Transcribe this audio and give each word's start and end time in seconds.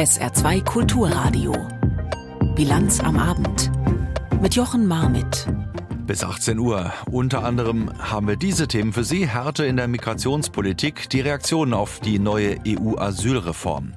SR2 0.00 0.64
Kulturradio. 0.64 1.52
Bilanz 2.56 3.00
am 3.00 3.18
Abend. 3.18 3.70
Mit 4.40 4.54
Jochen 4.54 4.86
Marmit. 4.86 5.46
Bis 6.06 6.24
18 6.24 6.58
Uhr. 6.58 6.90
Unter 7.10 7.44
anderem 7.44 7.90
haben 7.98 8.26
wir 8.26 8.36
diese 8.36 8.66
Themen 8.66 8.94
für 8.94 9.04
Sie. 9.04 9.28
Härte 9.28 9.66
in 9.66 9.76
der 9.76 9.88
Migrationspolitik, 9.88 11.10
die 11.10 11.20
Reaktionen 11.20 11.74
auf 11.74 12.00
die 12.00 12.18
neue 12.18 12.56
EU-Asylreform. 12.66 13.92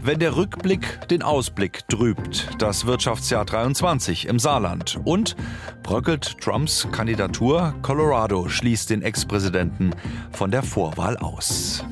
Wenn 0.00 0.20
der 0.20 0.36
Rückblick 0.36 1.08
den 1.08 1.24
Ausblick 1.24 1.80
trübt, 1.88 2.50
das 2.58 2.86
Wirtschaftsjahr 2.86 3.44
23 3.44 4.28
im 4.28 4.38
Saarland. 4.38 5.00
Und 5.02 5.34
bröckelt 5.82 6.40
Trumps 6.40 6.86
Kandidatur, 6.92 7.74
Colorado 7.82 8.48
schließt 8.48 8.88
den 8.90 9.02
Ex-Präsidenten 9.02 9.96
von 10.30 10.52
der 10.52 10.62
Vorwahl 10.62 11.16
aus. 11.16 11.84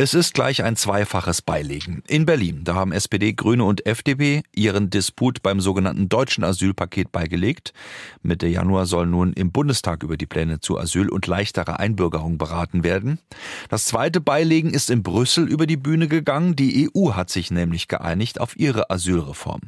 Es 0.00 0.14
ist 0.14 0.32
gleich 0.32 0.62
ein 0.62 0.76
zweifaches 0.76 1.42
Beilegen. 1.42 2.04
In 2.06 2.24
Berlin, 2.24 2.62
da 2.62 2.76
haben 2.76 2.92
SPD, 2.92 3.32
Grüne 3.32 3.64
und 3.64 3.84
FDP 3.84 4.44
ihren 4.54 4.90
Disput 4.90 5.42
beim 5.42 5.60
sogenannten 5.60 6.08
deutschen 6.08 6.44
Asylpaket 6.44 7.10
beigelegt. 7.10 7.72
Mitte 8.22 8.46
Januar 8.46 8.86
soll 8.86 9.06
nun 9.06 9.32
im 9.32 9.50
Bundestag 9.50 10.04
über 10.04 10.16
die 10.16 10.26
Pläne 10.26 10.60
zu 10.60 10.78
Asyl 10.78 11.08
und 11.08 11.26
leichterer 11.26 11.80
Einbürgerung 11.80 12.38
beraten 12.38 12.84
werden. 12.84 13.18
Das 13.70 13.86
zweite 13.86 14.20
Beilegen 14.20 14.70
ist 14.70 14.88
in 14.88 15.02
Brüssel 15.02 15.48
über 15.48 15.66
die 15.66 15.76
Bühne 15.76 16.06
gegangen. 16.06 16.54
Die 16.54 16.88
EU 16.94 17.14
hat 17.14 17.28
sich 17.28 17.50
nämlich 17.50 17.88
geeinigt 17.88 18.40
auf 18.40 18.56
ihre 18.56 18.90
Asylreform. 18.90 19.62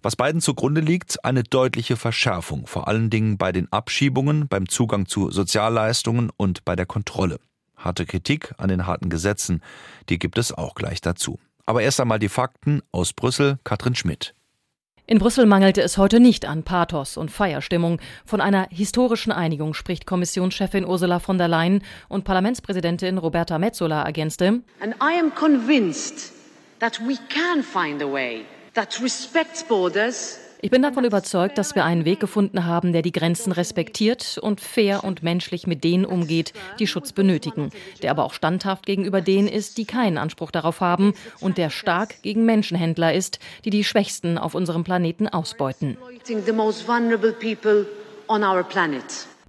Was 0.00 0.16
beiden 0.16 0.40
zugrunde 0.40 0.80
liegt, 0.80 1.22
eine 1.26 1.42
deutliche 1.42 1.96
Verschärfung, 1.96 2.66
vor 2.66 2.88
allen 2.88 3.10
Dingen 3.10 3.36
bei 3.36 3.52
den 3.52 3.70
Abschiebungen, 3.70 4.48
beim 4.48 4.66
Zugang 4.66 5.04
zu 5.04 5.30
Sozialleistungen 5.30 6.30
und 6.34 6.64
bei 6.64 6.74
der 6.74 6.86
Kontrolle. 6.86 7.38
Harte 7.78 8.04
Kritik 8.04 8.52
an 8.58 8.68
den 8.68 8.86
harten 8.86 9.08
Gesetzen, 9.08 9.62
die 10.08 10.18
gibt 10.18 10.36
es 10.36 10.52
auch 10.52 10.74
gleich 10.74 11.00
dazu. 11.00 11.38
Aber 11.64 11.82
erst 11.82 12.00
einmal 12.00 12.18
die 12.18 12.28
Fakten 12.28 12.82
aus 12.92 13.12
Brüssel, 13.12 13.58
Katrin 13.64 13.94
Schmidt. 13.94 14.34
In 15.06 15.18
Brüssel 15.18 15.46
mangelte 15.46 15.80
es 15.80 15.96
heute 15.96 16.20
nicht 16.20 16.44
an 16.44 16.64
Pathos 16.64 17.16
und 17.16 17.30
Feierstimmung. 17.30 17.98
Von 18.26 18.42
einer 18.42 18.68
historischen 18.70 19.32
Einigung 19.32 19.72
spricht 19.72 20.04
Kommissionschefin 20.04 20.84
Ursula 20.84 21.18
von 21.18 21.38
der 21.38 21.48
Leyen 21.48 21.82
und 22.10 22.24
Parlamentspräsidentin 22.24 23.16
Roberta 23.16 23.58
Metsola 23.58 24.02
ergänzte. 24.02 24.60
And 24.80 24.94
I 25.00 25.18
am 25.18 25.34
convinced 25.34 26.32
that 26.80 27.00
we 27.00 27.16
can 27.30 27.62
find 27.62 28.02
a 28.02 28.12
way 28.12 28.44
that 28.74 29.00
respects 29.02 29.64
borders 29.64 30.38
ich 30.60 30.70
bin 30.70 30.82
davon 30.82 31.04
überzeugt, 31.04 31.56
dass 31.58 31.74
wir 31.74 31.84
einen 31.84 32.04
Weg 32.04 32.20
gefunden 32.20 32.64
haben, 32.64 32.92
der 32.92 33.02
die 33.02 33.12
Grenzen 33.12 33.52
respektiert 33.52 34.38
und 34.38 34.60
fair 34.60 35.04
und 35.04 35.22
menschlich 35.22 35.66
mit 35.66 35.84
denen 35.84 36.04
umgeht, 36.04 36.52
die 36.78 36.86
Schutz 36.86 37.12
benötigen, 37.12 37.70
der 38.02 38.10
aber 38.10 38.24
auch 38.24 38.32
standhaft 38.32 38.86
gegenüber 38.86 39.20
denen 39.20 39.48
ist, 39.48 39.78
die 39.78 39.84
keinen 39.84 40.18
Anspruch 40.18 40.50
darauf 40.50 40.80
haben 40.80 41.14
und 41.40 41.58
der 41.58 41.70
stark 41.70 42.22
gegen 42.22 42.44
Menschenhändler 42.44 43.14
ist, 43.14 43.38
die 43.64 43.70
die 43.70 43.84
Schwächsten 43.84 44.38
auf 44.38 44.54
unserem 44.54 44.84
Planeten 44.84 45.28
ausbeuten. 45.28 45.96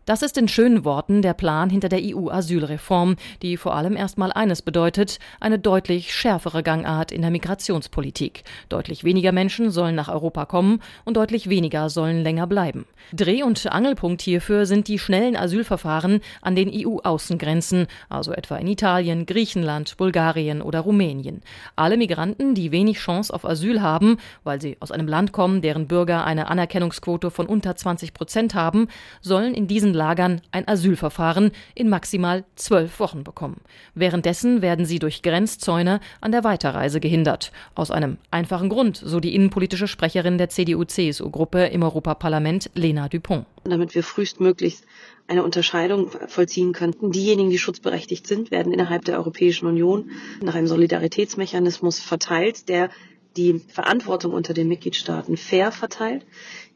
Das 0.10 0.24
ist 0.24 0.40
in 0.40 0.48
schönen 0.48 0.86
Worten 0.86 1.22
der 1.22 1.36
Plan 1.36 1.70
hinter 1.70 1.88
der 1.88 2.02
EU-Asylreform, 2.02 3.16
die 3.44 3.58
vor 3.58 3.76
allem 3.76 3.96
erstmal 3.96 4.32
eines 4.32 4.64
bedeutet, 4.64 5.20
eine 5.40 5.60
deutlich 5.60 6.16
schärfere 6.16 6.64
Gangart 6.64 7.12
in 7.12 7.22
der 7.22 7.30
Migrationspolitik. 7.30 8.44
Deutlich 8.70 9.04
weniger 9.04 9.32
Menschen 9.32 9.70
sollen 9.70 9.94
nach 9.94 10.10
Europa 10.10 10.48
kommen 10.48 10.82
und 11.06 11.16
deutlich 11.16 11.48
weniger 11.48 11.92
sollen 11.92 12.24
länger 12.24 12.48
bleiben. 12.48 12.86
Dreh- 13.14 13.44
und 13.44 13.72
Angelpunkt 13.72 14.24
hierfür 14.24 14.66
sind 14.66 14.88
die 14.88 14.98
schnellen 14.98 15.36
Asylverfahren 15.36 16.22
an 16.42 16.56
den 16.56 16.72
EU-Außengrenzen, 16.74 17.86
also 18.10 18.32
etwa 18.32 18.58
in 18.58 18.68
Italien, 18.68 19.28
Griechenland, 19.28 19.96
Bulgarien 19.98 20.64
oder 20.64 20.80
Rumänien. 20.80 21.44
Alle 21.76 21.98
Migranten, 21.98 22.56
die 22.56 22.72
wenig 22.72 22.98
Chance 22.98 23.32
auf 23.32 23.46
Asyl 23.46 23.84
haben, 23.84 24.18
weil 24.44 24.60
sie 24.60 24.76
aus 24.80 24.92
einem 24.92 25.08
Land 25.08 25.34
kommen, 25.34 25.62
deren 25.62 25.88
Bürger 25.88 26.26
eine 26.26 26.48
Anerkennungsquote 26.48 27.30
von 27.30 27.46
unter 27.46 27.76
20 27.76 28.16
Prozent 28.16 28.56
haben, 28.56 28.88
sollen 29.22 29.54
in 29.54 29.68
diesen 29.68 29.99
Lagern 30.00 30.42
ein 30.52 30.68
Asylverfahren 30.68 31.52
in 31.76 31.90
maximal 31.90 32.46
zwölf 32.56 33.00
Wochen 33.02 33.24
bekommen. 33.26 33.60
Währenddessen 33.96 34.62
werden 34.62 34.86
sie 34.86 34.98
durch 34.98 35.22
Grenzzäune 35.22 36.00
an 36.22 36.32
der 36.32 36.46
Weiterreise 36.46 37.02
gehindert. 37.02 37.52
Aus 37.76 37.92
einem 37.92 38.18
einfachen 38.32 38.70
Grund, 38.70 38.96
so 38.98 39.20
die 39.20 39.36
innenpolitische 39.36 39.90
Sprecherin 39.90 40.38
der 40.38 40.50
CDU-CSU-Gruppe 40.50 41.66
im 41.66 41.84
Europaparlament, 41.84 42.72
Lena 42.76 43.10
Dupont. 43.10 43.46
Damit 43.66 43.94
wir 43.94 44.04
frühestmöglichst 44.04 44.86
eine 45.28 45.44
Unterscheidung 45.44 46.10
vollziehen 46.28 46.72
könnten. 46.72 47.12
Diejenigen, 47.12 47.50
die 47.50 47.60
schutzberechtigt 47.60 48.26
sind, 48.26 48.52
werden 48.52 48.74
innerhalb 48.74 49.06
der 49.06 49.18
Europäischen 49.18 49.68
Union 49.68 50.12
nach 50.42 50.56
einem 50.56 50.68
Solidaritätsmechanismus 50.68 52.00
verteilt, 52.00 52.68
der 52.70 52.90
die 53.38 53.60
Verantwortung 53.68 54.34
unter 54.34 54.54
den 54.54 54.68
Mitgliedstaaten 54.68 55.38
fair 55.38 55.72
verteilt. 55.72 56.26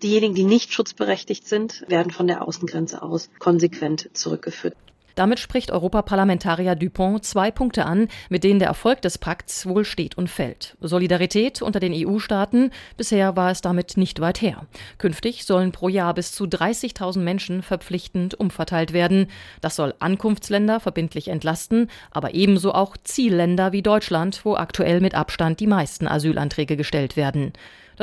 Diejenigen, 0.04 0.36
die 0.36 0.44
nicht 0.44 0.74
schutzberechtigt 0.74 1.48
sind, 1.48 1.86
werden 1.88 2.12
von 2.12 2.28
der 2.28 2.46
Außengrenze 2.46 3.02
aus 3.02 3.30
konsequent 3.40 4.10
zurückgeführt. 4.12 4.76
Damit 5.16 5.40
spricht 5.40 5.72
Europaparlamentarier 5.72 6.76
Dupont 6.76 7.24
zwei 7.24 7.52
Punkte 7.52 7.86
an, 7.86 8.08
mit 8.30 8.44
denen 8.44 8.60
der 8.60 8.68
Erfolg 8.68 9.02
des 9.02 9.18
Pakts 9.18 9.66
wohl 9.66 9.86
steht 9.86 10.18
und 10.18 10.30
fällt. 10.30 10.76
Solidarität 10.82 11.62
unter 11.62 11.80
den 11.80 11.94
EU-Staaten, 11.94 12.72
bisher 12.98 13.36
war 13.36 13.52
es 13.52 13.62
damit 13.62 13.96
nicht 13.96 14.20
weit 14.20 14.42
her. 14.42 14.66
Künftig 14.98 15.46
sollen 15.46 15.72
pro 15.72 15.88
Jahr 15.88 16.14
bis 16.16 16.32
zu 16.32 16.46
30.000 16.46 17.20
Menschen 17.20 17.62
verpflichtend 17.62 18.34
umverteilt 18.34 18.92
werden. 18.92 19.28
Das 19.62 19.76
soll 19.76 19.94
Ankunftsländer 20.00 20.80
verbindlich 20.80 21.28
entlasten, 21.28 21.90
aber 22.12 22.34
ebenso 22.34 22.74
auch 22.74 22.98
Zielländer 23.04 23.72
wie 23.72 23.84
Deutschland, 23.84 24.44
wo 24.44 24.56
aktuell 24.56 25.00
mit 25.00 25.14
Abstand 25.14 25.60
die 25.60 25.68
meisten 25.68 26.08
Asylanträge 26.08 26.76
gestellt 26.76 27.16
werden. 27.16 27.54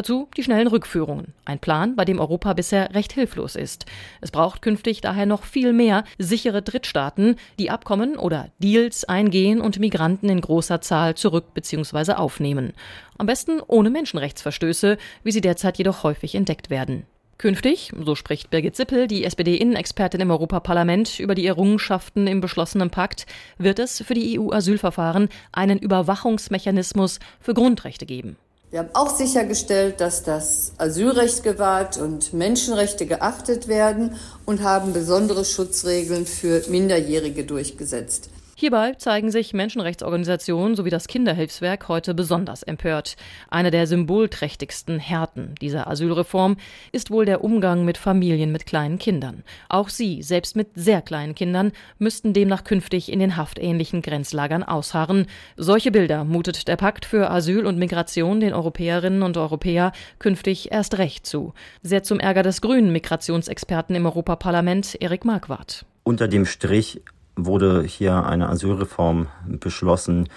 Dazu 0.00 0.28
die 0.34 0.42
schnellen 0.42 0.68
Rückführungen. 0.68 1.34
Ein 1.44 1.58
Plan, 1.58 1.94
bei 1.94 2.06
dem 2.06 2.20
Europa 2.20 2.54
bisher 2.54 2.94
recht 2.94 3.12
hilflos 3.12 3.54
ist. 3.54 3.84
Es 4.22 4.30
braucht 4.30 4.62
künftig 4.62 5.02
daher 5.02 5.26
noch 5.26 5.44
viel 5.44 5.74
mehr 5.74 6.04
sichere 6.16 6.62
Drittstaaten, 6.62 7.36
die 7.58 7.68
Abkommen 7.68 8.16
oder 8.16 8.48
Deals 8.60 9.04
eingehen 9.04 9.60
und 9.60 9.78
Migranten 9.78 10.30
in 10.30 10.40
großer 10.40 10.80
Zahl 10.80 11.16
zurück 11.16 11.52
bzw. 11.52 12.14
aufnehmen. 12.14 12.72
Am 13.18 13.26
besten 13.26 13.60
ohne 13.66 13.90
Menschenrechtsverstöße, 13.90 14.96
wie 15.22 15.32
sie 15.32 15.42
derzeit 15.42 15.76
jedoch 15.76 16.02
häufig 16.02 16.34
entdeckt 16.34 16.70
werden. 16.70 17.04
Künftig, 17.36 17.92
so 18.02 18.14
spricht 18.14 18.48
Birgit 18.48 18.76
Sippel, 18.76 19.06
die 19.06 19.24
SPD-Innenexpertin 19.24 20.22
im 20.22 20.30
Europaparlament, 20.30 21.20
über 21.20 21.34
die 21.34 21.46
Errungenschaften 21.46 22.26
im 22.26 22.40
beschlossenen 22.40 22.88
Pakt, 22.88 23.26
wird 23.58 23.78
es 23.78 24.00
für 24.00 24.14
die 24.14 24.40
EU-Asylverfahren 24.40 25.28
einen 25.52 25.78
Überwachungsmechanismus 25.78 27.18
für 27.38 27.52
Grundrechte 27.52 28.06
geben. 28.06 28.38
Wir 28.70 28.78
haben 28.78 28.90
auch 28.92 29.16
sichergestellt, 29.16 30.00
dass 30.00 30.22
das 30.22 30.72
Asylrecht 30.78 31.42
gewahrt 31.42 31.96
und 31.96 32.32
Menschenrechte 32.32 33.04
geachtet 33.04 33.66
werden 33.66 34.14
und 34.46 34.62
haben 34.62 34.92
besondere 34.92 35.44
Schutzregeln 35.44 36.24
für 36.24 36.62
Minderjährige 36.68 37.42
durchgesetzt. 37.44 38.30
Hierbei 38.60 38.92
zeigen 38.92 39.30
sich 39.30 39.54
Menschenrechtsorganisationen 39.54 40.76
sowie 40.76 40.90
das 40.90 41.08
Kinderhilfswerk 41.08 41.88
heute 41.88 42.12
besonders 42.12 42.62
empört. 42.62 43.16
Eine 43.48 43.70
der 43.70 43.86
symbolträchtigsten 43.86 44.98
Härten 44.98 45.54
dieser 45.62 45.86
Asylreform 45.86 46.58
ist 46.92 47.10
wohl 47.10 47.24
der 47.24 47.42
Umgang 47.42 47.86
mit 47.86 47.96
Familien 47.96 48.52
mit 48.52 48.66
kleinen 48.66 48.98
Kindern. 48.98 49.44
Auch 49.70 49.88
sie, 49.88 50.22
selbst 50.22 50.56
mit 50.56 50.72
sehr 50.74 51.00
kleinen 51.00 51.34
Kindern, 51.34 51.72
müssten 51.98 52.34
demnach 52.34 52.62
künftig 52.62 53.10
in 53.10 53.18
den 53.18 53.38
haftähnlichen 53.38 54.02
Grenzlagern 54.02 54.62
ausharren. 54.62 55.26
Solche 55.56 55.90
Bilder 55.90 56.24
mutet 56.24 56.68
der 56.68 56.76
Pakt 56.76 57.06
für 57.06 57.30
Asyl 57.30 57.64
und 57.64 57.78
Migration 57.78 58.40
den 58.40 58.52
Europäerinnen 58.52 59.22
und 59.22 59.38
Europäer 59.38 59.92
künftig 60.18 60.70
erst 60.70 60.98
recht 60.98 61.24
zu. 61.24 61.54
Sehr 61.82 62.02
zum 62.02 62.20
Ärger 62.20 62.42
des 62.42 62.60
grünen 62.60 62.92
Migrationsexperten 62.92 63.96
im 63.96 64.04
Europaparlament, 64.04 65.00
Erik 65.00 65.24
Marquardt. 65.24 65.86
Unter 66.02 66.28
dem 66.28 66.44
Strich 66.44 67.00
wurde 67.36 67.82
hier 67.82 68.26
eine 68.26 68.48
Asylreform 68.48 69.28
beschlossen, 69.46 70.28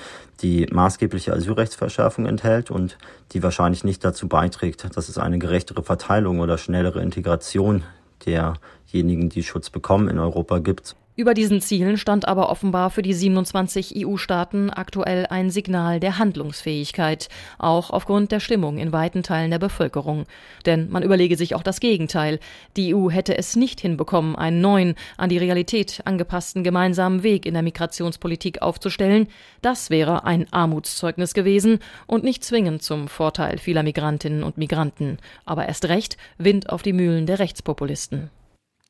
die 0.42 0.68
maßgebliche 0.72 1.34
Asylrechtsverschärfung 1.34 2.25
enthält 2.25 2.72
und 2.72 2.98
die 3.31 3.44
wahrscheinlich 3.44 3.84
nicht 3.84 4.04
dazu 4.04 4.28
beiträgt, 4.28 4.95
dass 4.95 5.10
es 5.10 5.18
eine 5.18 5.40
gerechtere 5.40 5.84
Verteilung 5.84 6.40
oder 6.40 6.57
schnellere 6.57 7.01
Integration 7.01 7.84
derjenigen, 8.25 9.30
die 9.30 9.44
Schutz 9.44 9.69
bekommen, 9.69 10.07
in 10.07 10.19
Europa 10.19 10.60
gibt. 10.60 10.95
Über 11.15 11.36
diesen 11.36 11.62
Zielen 11.62 11.98
stand 11.98 12.27
aber 12.27 12.50
offenbar 12.50 12.89
für 12.89 13.04
die 13.04 13.13
27 13.13 14.04
EU-Staaten 14.04 14.71
aktuell 14.71 15.27
ein 15.27 15.51
Signal 15.51 16.00
der 16.00 16.18
Handlungsfähigkeit, 16.18 17.30
auch 17.60 17.92
aufgrund 17.92 18.31
der 18.31 18.39
Stimmung 18.39 18.80
in 18.80 18.92
weiten 18.92 19.21
Teilen 19.21 19.51
der 19.51 19.60
Bevölkerung. 19.60 20.25
Denn 20.65 20.89
man 20.89 21.04
überlege 21.04 21.38
sich 21.38 21.54
auch 21.54 21.62
das 21.62 21.80
Gegenteil. 21.80 22.39
Die 22.77 22.95
EU 22.95 23.12
hätte 23.12 23.38
es 23.38 23.56
nicht 23.56 23.80
hinbekommen, 23.80 24.36
einen 24.36 24.60
neuen, 24.60 24.95
an 25.15 25.30
die 25.30 25.38
Realität 25.38 26.01
angepassten 26.06 26.63
gemeinsamen 26.63 27.21
Weg 27.21 27.45
in 27.45 27.54
der 27.54 27.62
Migrationspolitik 27.62 28.63
aufzustellen. 28.63 29.27
Das 29.62 29.92
wäre 29.92 30.24
ein 30.24 30.51
Armutszeugnis 30.51 31.36
gewesen 31.36 31.77
und 32.07 32.24
nicht 32.24 32.44
zwingend 32.44 32.81
zum 32.81 33.07
Vorteil 33.07 33.59
vieler 33.59 33.83
Migrantinnen 33.83 34.42
und 34.42 34.57
Migranten, 34.57 35.19
aber 35.45 35.68
erst 35.68 35.86
recht 35.89 36.18
Wind 36.39 36.71
auf 36.71 36.81
die 36.81 36.94
Mühlen 36.94 37.27
der 37.27 37.38
Rechtspopulisten. 37.38 38.31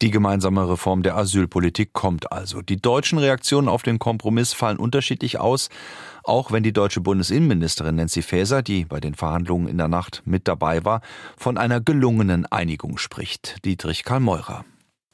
Die 0.04 0.12
gemeinsame 0.12 0.70
Reform 0.70 1.02
der 1.02 1.16
Asylpolitik 1.16 1.94
kommt 1.94 2.30
also. 2.34 2.62
Die 2.62 2.76
deutschen 2.76 3.20
Reaktionen 3.20 3.70
auf 3.70 3.84
den 3.84 4.00
Kompromiss 4.00 4.52
fallen 4.52 4.76
unterschiedlich 4.76 5.40
aus, 5.40 5.70
auch 6.26 6.52
wenn 6.52 6.62
die 6.62 6.74
deutsche 6.74 7.00
Bundesinnenministerin 7.00 7.96
Nancy 7.96 8.22
Faeser, 8.22 8.64
die 8.64 8.84
bei 8.84 9.00
den 9.00 9.16
Verhandlungen 9.16 9.70
in 9.70 9.78
der 9.78 9.88
Nacht 9.88 10.22
mit 10.26 10.50
dabei 10.50 10.84
war, 10.84 11.00
von 11.38 11.58
einer 11.58 11.80
gelungenen 11.80 12.46
Einigung 12.46 12.98
spricht. 12.98 13.64
Dietrich 13.64 14.04
Karl 14.04 14.20
Meurer. 14.20 14.66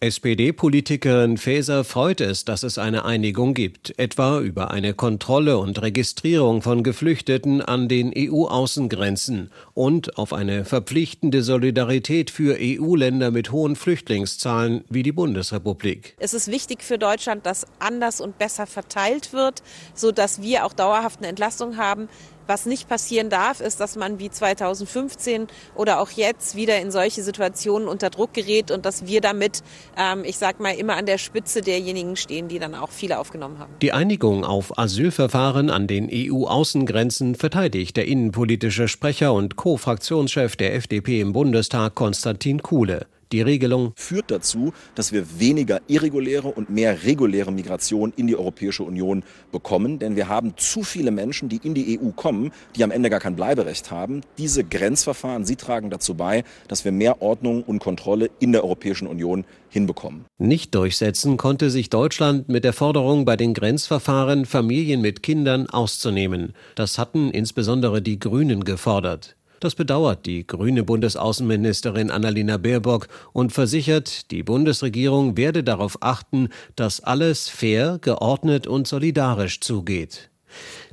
SPD-Politikerin 0.02 1.36
Faeser 1.38 1.84
freut 1.84 2.22
es, 2.22 2.46
dass 2.46 2.64
es 2.64 2.78
eine 2.78 3.04
Einigung 3.04 3.54
gibt, 3.54 4.00
etwa 4.00 4.40
über 4.40 4.72
eine 4.72 4.94
Kontrolle 4.94 5.58
und 5.58 5.82
Registrierung 5.82 6.62
von 6.62 6.84
Geflüchteten 6.84 7.62
an 7.62 7.90
den 7.90 8.14
EU-Außengrenzen 8.16 9.52
und 9.74 10.18
auf 10.18 10.32
eine 10.32 10.64
verpflichtende 10.64 11.44
Solidarität 11.44 12.32
für 12.32 12.58
EU-Länder 12.58 13.30
mit 13.32 13.52
hohen 13.52 13.76
Flüchtlingszahlen 13.76 14.86
wie 14.88 15.04
die 15.04 15.12
Bundesrepublik. 15.12 16.16
Es 16.18 16.34
ist 16.34 16.48
wichtig 16.48 16.82
für 16.82 16.98
Deutschland, 16.98 17.46
dass 17.46 17.68
anders 17.80 18.22
und 18.22 18.38
besser 18.38 18.68
verteilt 18.68 19.34
wird, 19.34 19.64
sodass 19.94 20.42
wir 20.42 20.66
auch 20.66 20.72
dauerhaft 20.72 21.20
eine 21.20 21.28
Entlastung 21.28 21.76
haben. 21.76 22.08
Was 22.50 22.66
nicht 22.66 22.90
passieren 22.90 23.30
darf, 23.30 23.62
ist, 23.62 23.80
dass 23.80 23.96
man 23.96 24.18
wie 24.18 24.32
2015 24.32 25.46
oder 25.76 26.02
auch 26.02 26.10
jetzt 26.10 26.56
wieder 26.56 26.82
in 26.82 26.90
solche 26.90 27.22
Situationen 27.22 27.88
unter 27.88 28.10
Druck 28.10 28.34
gerät 28.34 28.72
und 28.72 28.88
dass 28.88 29.06
wir 29.06 29.22
damit, 29.22 29.62
ähm, 29.96 30.24
ich 30.26 30.40
sag 30.40 30.60
mal, 30.60 30.72
immer 30.72 30.96
an 30.96 31.06
der 31.06 31.20
Spitze 31.20 31.62
derjenigen 31.62 32.16
stehen, 32.16 32.48
die 32.48 32.58
dann 32.58 32.74
auch 32.74 32.90
viele 32.90 33.20
aufgenommen 33.20 33.60
haben. 33.60 33.72
Die 33.84 33.92
Einigung 33.92 34.46
auf 34.46 34.80
Asylverfahren 34.80 35.70
an 35.70 35.86
den 35.86 36.10
EU-Außengrenzen 36.12 37.36
verteidigt 37.36 37.96
der 37.98 38.08
innenpolitische 38.08 38.88
Sprecher 38.88 39.32
und 39.32 39.56
Co-Fraktionschef 39.56 40.56
der 40.56 40.74
FDP 40.74 41.22
im 41.22 41.34
Bundestag 41.34 41.94
Konstantin 41.94 42.64
Kuhle. 42.64 43.06
Die 43.32 43.42
Regelung 43.42 43.94
führt 43.96 44.32
dazu, 44.32 44.74
dass 44.96 45.12
wir 45.12 45.40
weniger 45.40 45.82
irreguläre 45.88 46.48
und 46.48 46.72
mehr 46.72 47.04
reguläre 47.04 47.52
Migration 47.52 48.12
in 48.16 48.26
die 48.26 48.36
Europäische 48.36 48.82
Union 48.82 49.24
bekommen. 49.52 50.00
Denn 50.00 50.16
wir 50.16 50.30
haben 50.30 50.54
zu 50.58 50.82
viele 50.82 51.12
Menschen, 51.12 51.48
die 51.48 51.60
in 51.64 51.76
die 51.76 52.00
EU 52.00 52.10
kommen, 52.10 52.52
die 52.76 52.84
am 52.84 52.90
Ende 52.90 53.12
gar 53.12 53.20
kein 53.20 53.36
Bleiberecht 53.36 53.92
haben. 53.92 54.22
Diese 54.40 54.64
Grenzverfahren, 54.64 55.46
sie 55.46 55.58
tragen 55.58 55.92
dazu 55.92 56.16
bei, 56.16 56.44
dass 56.68 56.86
wir 56.86 56.92
mehr 56.92 57.22
Ordnung 57.22 57.62
und 57.62 57.78
Kontrolle 57.78 58.32
in 58.40 58.52
der 58.52 58.64
Europäischen 58.64 59.08
Union 59.08 59.46
hinbekommen. 59.70 60.26
Nicht 60.40 60.74
durchsetzen 60.74 61.38
konnte 61.38 61.70
sich 61.70 61.92
Deutschland 61.92 62.50
mit 62.50 62.64
der 62.64 62.74
Forderung, 62.74 63.26
bei 63.26 63.36
den 63.36 63.54
Grenzverfahren 63.54 64.46
Familien 64.46 65.02
mit 65.02 65.22
Kindern 65.22 65.70
auszunehmen. 65.70 66.54
Das 66.74 66.98
hatten 66.98 67.30
insbesondere 67.30 68.02
die 68.02 68.18
Grünen 68.18 68.64
gefordert. 68.64 69.36
Das 69.60 69.76
bedauert 69.76 70.26
die 70.26 70.48
grüne 70.48 70.84
Bundesaußenministerin 70.84 72.12
Annalena 72.12 72.58
Baerbock 72.58 73.08
und 73.34 73.52
versichert, 73.52 74.32
die 74.32 74.44
Bundesregierung 74.44 75.36
werde 75.36 75.64
darauf 75.64 75.98
achten, 76.02 76.50
dass 76.76 77.02
alles 77.02 77.50
fair, 77.50 78.00
geordnet 78.02 78.68
und 78.68 78.88
solidarisch 78.88 79.60
zugeht. 79.60 80.30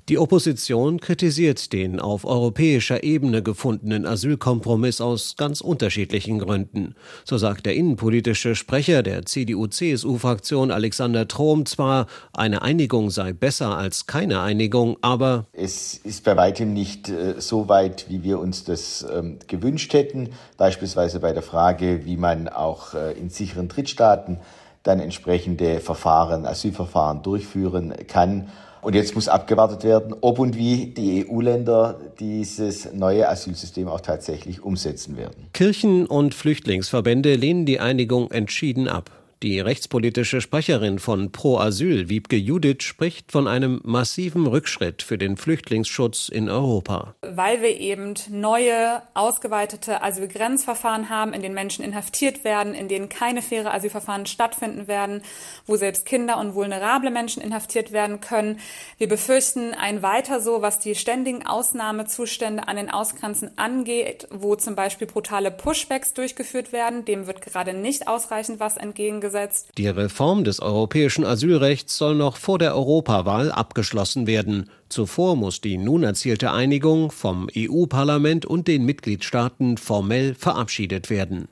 Die 0.08 0.18
Opposition 0.18 1.00
kritisiert 1.00 1.72
den 1.72 1.98
auf 1.98 2.24
europäischer 2.24 3.02
Ebene 3.02 3.42
gefundenen 3.42 4.06
Asylkompromiss 4.06 5.00
aus 5.00 5.34
ganz 5.36 5.60
unterschiedlichen 5.60 6.38
Gründen. 6.38 6.94
So 7.24 7.38
sagt 7.38 7.66
der 7.66 7.74
innenpolitische 7.74 8.54
Sprecher 8.54 9.02
der 9.02 9.26
CDU-CSU-Fraktion 9.26 10.70
Alexander 10.70 11.26
Trom 11.26 11.66
zwar, 11.66 12.06
eine 12.32 12.62
Einigung 12.62 13.10
sei 13.10 13.32
besser 13.32 13.76
als 13.76 14.06
keine 14.06 14.42
Einigung, 14.42 14.96
aber 15.02 15.46
es 15.52 15.94
ist 15.94 16.22
bei 16.22 16.36
weitem 16.36 16.72
nicht 16.72 17.08
äh, 17.08 17.40
so 17.40 17.68
weit, 17.68 18.06
wie 18.08 18.22
wir 18.22 18.38
uns 18.38 18.62
das 18.62 19.04
ähm, 19.12 19.40
gewünscht 19.48 19.92
hätten, 19.92 20.28
beispielsweise 20.56 21.18
bei 21.18 21.32
der 21.32 21.42
Frage, 21.42 22.04
wie 22.04 22.16
man 22.16 22.48
auch 22.48 22.94
äh, 22.94 23.18
in 23.18 23.28
sicheren 23.28 23.66
Drittstaaten 23.66 24.38
dann 24.84 25.00
entsprechende 25.00 25.80
Verfahren, 25.80 26.46
Asylverfahren 26.46 27.24
durchführen 27.24 27.92
kann. 28.06 28.52
Und 28.86 28.94
jetzt 28.94 29.16
muss 29.16 29.26
abgewartet 29.26 29.82
werden, 29.82 30.14
ob 30.20 30.38
und 30.38 30.56
wie 30.56 30.86
die 30.86 31.26
EU-Länder 31.28 31.98
dieses 32.20 32.92
neue 32.92 33.28
Asylsystem 33.28 33.88
auch 33.88 34.00
tatsächlich 34.00 34.62
umsetzen 34.62 35.16
werden. 35.16 35.48
Kirchen 35.54 36.06
und 36.06 36.36
Flüchtlingsverbände 36.36 37.34
lehnen 37.34 37.66
die 37.66 37.80
Einigung 37.80 38.30
entschieden 38.30 38.86
ab. 38.86 39.10
Die 39.42 39.60
rechtspolitische 39.60 40.40
Sprecherin 40.40 40.98
von 40.98 41.30
Pro 41.30 41.58
Asyl, 41.58 42.08
Wiebke 42.08 42.36
Judith, 42.36 42.82
spricht 42.82 43.32
von 43.32 43.46
einem 43.46 43.82
massiven 43.84 44.46
Rückschritt 44.46 45.02
für 45.02 45.18
den 45.18 45.36
Flüchtlingsschutz 45.36 46.30
in 46.30 46.48
Europa. 46.48 47.14
Weil 47.20 47.60
wir 47.60 47.78
eben 47.78 48.14
neue, 48.30 49.02
ausgeweitete 49.12 50.02
Asylgrenzverfahren 50.02 51.10
haben, 51.10 51.34
in 51.34 51.42
denen 51.42 51.54
Menschen 51.54 51.84
inhaftiert 51.84 52.44
werden, 52.44 52.72
in 52.72 52.88
denen 52.88 53.10
keine 53.10 53.42
faire 53.42 53.74
Asylverfahren 53.74 54.24
stattfinden 54.24 54.88
werden, 54.88 55.20
wo 55.66 55.76
selbst 55.76 56.06
Kinder 56.06 56.38
und 56.38 56.54
vulnerable 56.54 57.10
Menschen 57.10 57.42
inhaftiert 57.42 57.92
werden 57.92 58.22
können. 58.22 58.58
Wir 58.96 59.06
befürchten 59.06 59.74
ein 59.74 60.00
weiter 60.00 60.40
so, 60.40 60.62
was 60.62 60.78
die 60.78 60.94
ständigen 60.94 61.44
Ausnahmezustände 61.44 62.68
an 62.68 62.76
den 62.76 62.90
Ausgrenzen 62.90 63.50
angeht, 63.58 64.28
wo 64.30 64.56
zum 64.56 64.76
Beispiel 64.76 65.06
brutale 65.06 65.50
Pushbacks 65.50 66.14
durchgeführt 66.14 66.72
werden. 66.72 67.04
Dem 67.04 67.26
wird 67.26 67.42
gerade 67.42 67.74
nicht 67.74 68.08
ausreichend 68.08 68.60
was 68.60 68.78
entgegengesetzt 68.78 69.26
umgesetzt. 69.36 69.72
Die 69.76 69.88
Reform 69.88 70.44
des 70.44 70.60
europäischen 70.60 71.24
Asylrechts 71.24 71.96
soll 71.96 72.14
noch 72.14 72.36
vor 72.36 72.58
der 72.58 72.74
Europawahl 72.74 73.52
abgeschlossen 73.52 74.26
werden. 74.26 74.70
Zuvor 74.88 75.36
muss 75.36 75.60
die 75.60 75.78
nun 75.78 76.02
erzielte 76.02 76.52
Einigung 76.52 77.10
vom 77.10 77.48
EU-Parlament 77.56 78.46
und 78.46 78.68
den 78.68 78.84
Mitgliedstaaten 78.84 79.76
formell 79.76 80.34
verabschiedet 80.34 81.10
werden. 81.10 81.48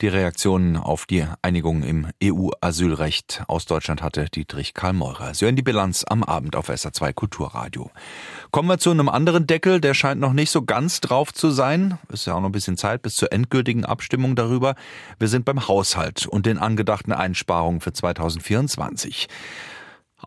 Die 0.00 0.06
Reaktionen 0.06 0.76
auf 0.76 1.06
die 1.06 1.24
Einigung 1.42 1.82
im 1.82 2.06
EU-Asylrecht 2.22 3.42
aus 3.48 3.66
Deutschland 3.66 4.00
hatte 4.00 4.26
Dietrich 4.26 4.72
Karl 4.72 4.92
Meurer. 4.92 5.34
Sie 5.34 5.44
hören 5.44 5.56
die 5.56 5.62
Bilanz 5.62 6.04
am 6.08 6.22
Abend 6.22 6.54
auf 6.54 6.70
SA2 6.70 7.12
Kulturradio. 7.12 7.90
Kommen 8.52 8.68
wir 8.68 8.78
zu 8.78 8.92
einem 8.92 9.08
anderen 9.08 9.48
Deckel, 9.48 9.80
der 9.80 9.94
scheint 9.94 10.20
noch 10.20 10.34
nicht 10.34 10.52
so 10.52 10.62
ganz 10.62 11.00
drauf 11.00 11.34
zu 11.34 11.50
sein. 11.50 11.98
Ist 12.12 12.28
ja 12.28 12.34
auch 12.34 12.40
noch 12.40 12.50
ein 12.50 12.52
bisschen 12.52 12.76
Zeit 12.76 13.02
bis 13.02 13.16
zur 13.16 13.32
endgültigen 13.32 13.84
Abstimmung 13.84 14.36
darüber. 14.36 14.76
Wir 15.18 15.26
sind 15.26 15.44
beim 15.44 15.66
Haushalt 15.66 16.28
und 16.28 16.46
den 16.46 16.58
angedachten 16.58 17.10
Einsparungen 17.10 17.80
für 17.80 17.92
2024. 17.92 19.26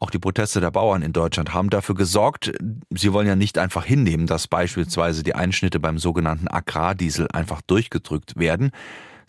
Auch 0.02 0.10
die 0.10 0.20
Proteste 0.20 0.60
der 0.60 0.72
Bauern 0.72 1.02
in 1.02 1.14
Deutschland 1.14 1.54
haben 1.54 1.70
dafür 1.70 1.96
gesorgt, 1.96 2.52
sie 2.90 3.14
wollen 3.14 3.28
ja 3.28 3.38
nicht 3.38 3.58
einfach 3.58 3.86
hinnehmen, 3.86 4.28
dass 4.28 4.50
beispielsweise 4.50 5.24
die 5.24 5.36
Einschnitte 5.36 5.80
beim 5.80 5.98
sogenannten 5.98 6.50
Agrardiesel 6.50 7.30
einfach 7.32 7.62
durchgedrückt 7.62 8.38
werden. 8.38 8.72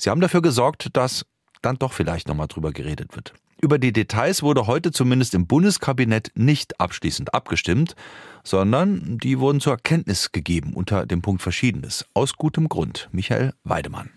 Sie 0.03 0.11
haben 0.11 0.21
dafür 0.21 0.43
gesorgt, 0.43 0.89
dass 0.95 1.25
dann 1.63 1.79
doch 1.79 1.93
vielleicht 1.93 2.27
nochmal 2.27 2.49
drüber 2.49 2.73
geredet 2.73 3.15
wird. 3.15 3.35
Über 3.61 3.79
die 3.79 3.93
Details 3.93 4.43
wurde 4.43 4.67
heute 4.67 4.91
zumindest 4.91 5.33
im 5.33 5.47
Bundeskabinett 5.47 6.33
nicht 6.35 6.81
abschließend 6.81 7.33
abgestimmt, 7.33 7.95
sondern 8.43 9.19
die 9.19 9.39
wurden 9.39 9.61
zur 9.61 9.75
Erkenntnis 9.75 10.33
gegeben 10.33 10.73
unter 10.75 11.07
dem 11.07 11.23
Punkt 11.23 11.41
Verschiedenes. 11.41 12.05
Aus 12.15 12.35
gutem 12.35 12.69
Grund. 12.69 13.09
Michael 13.13 13.53
Weidemann. 13.63 14.11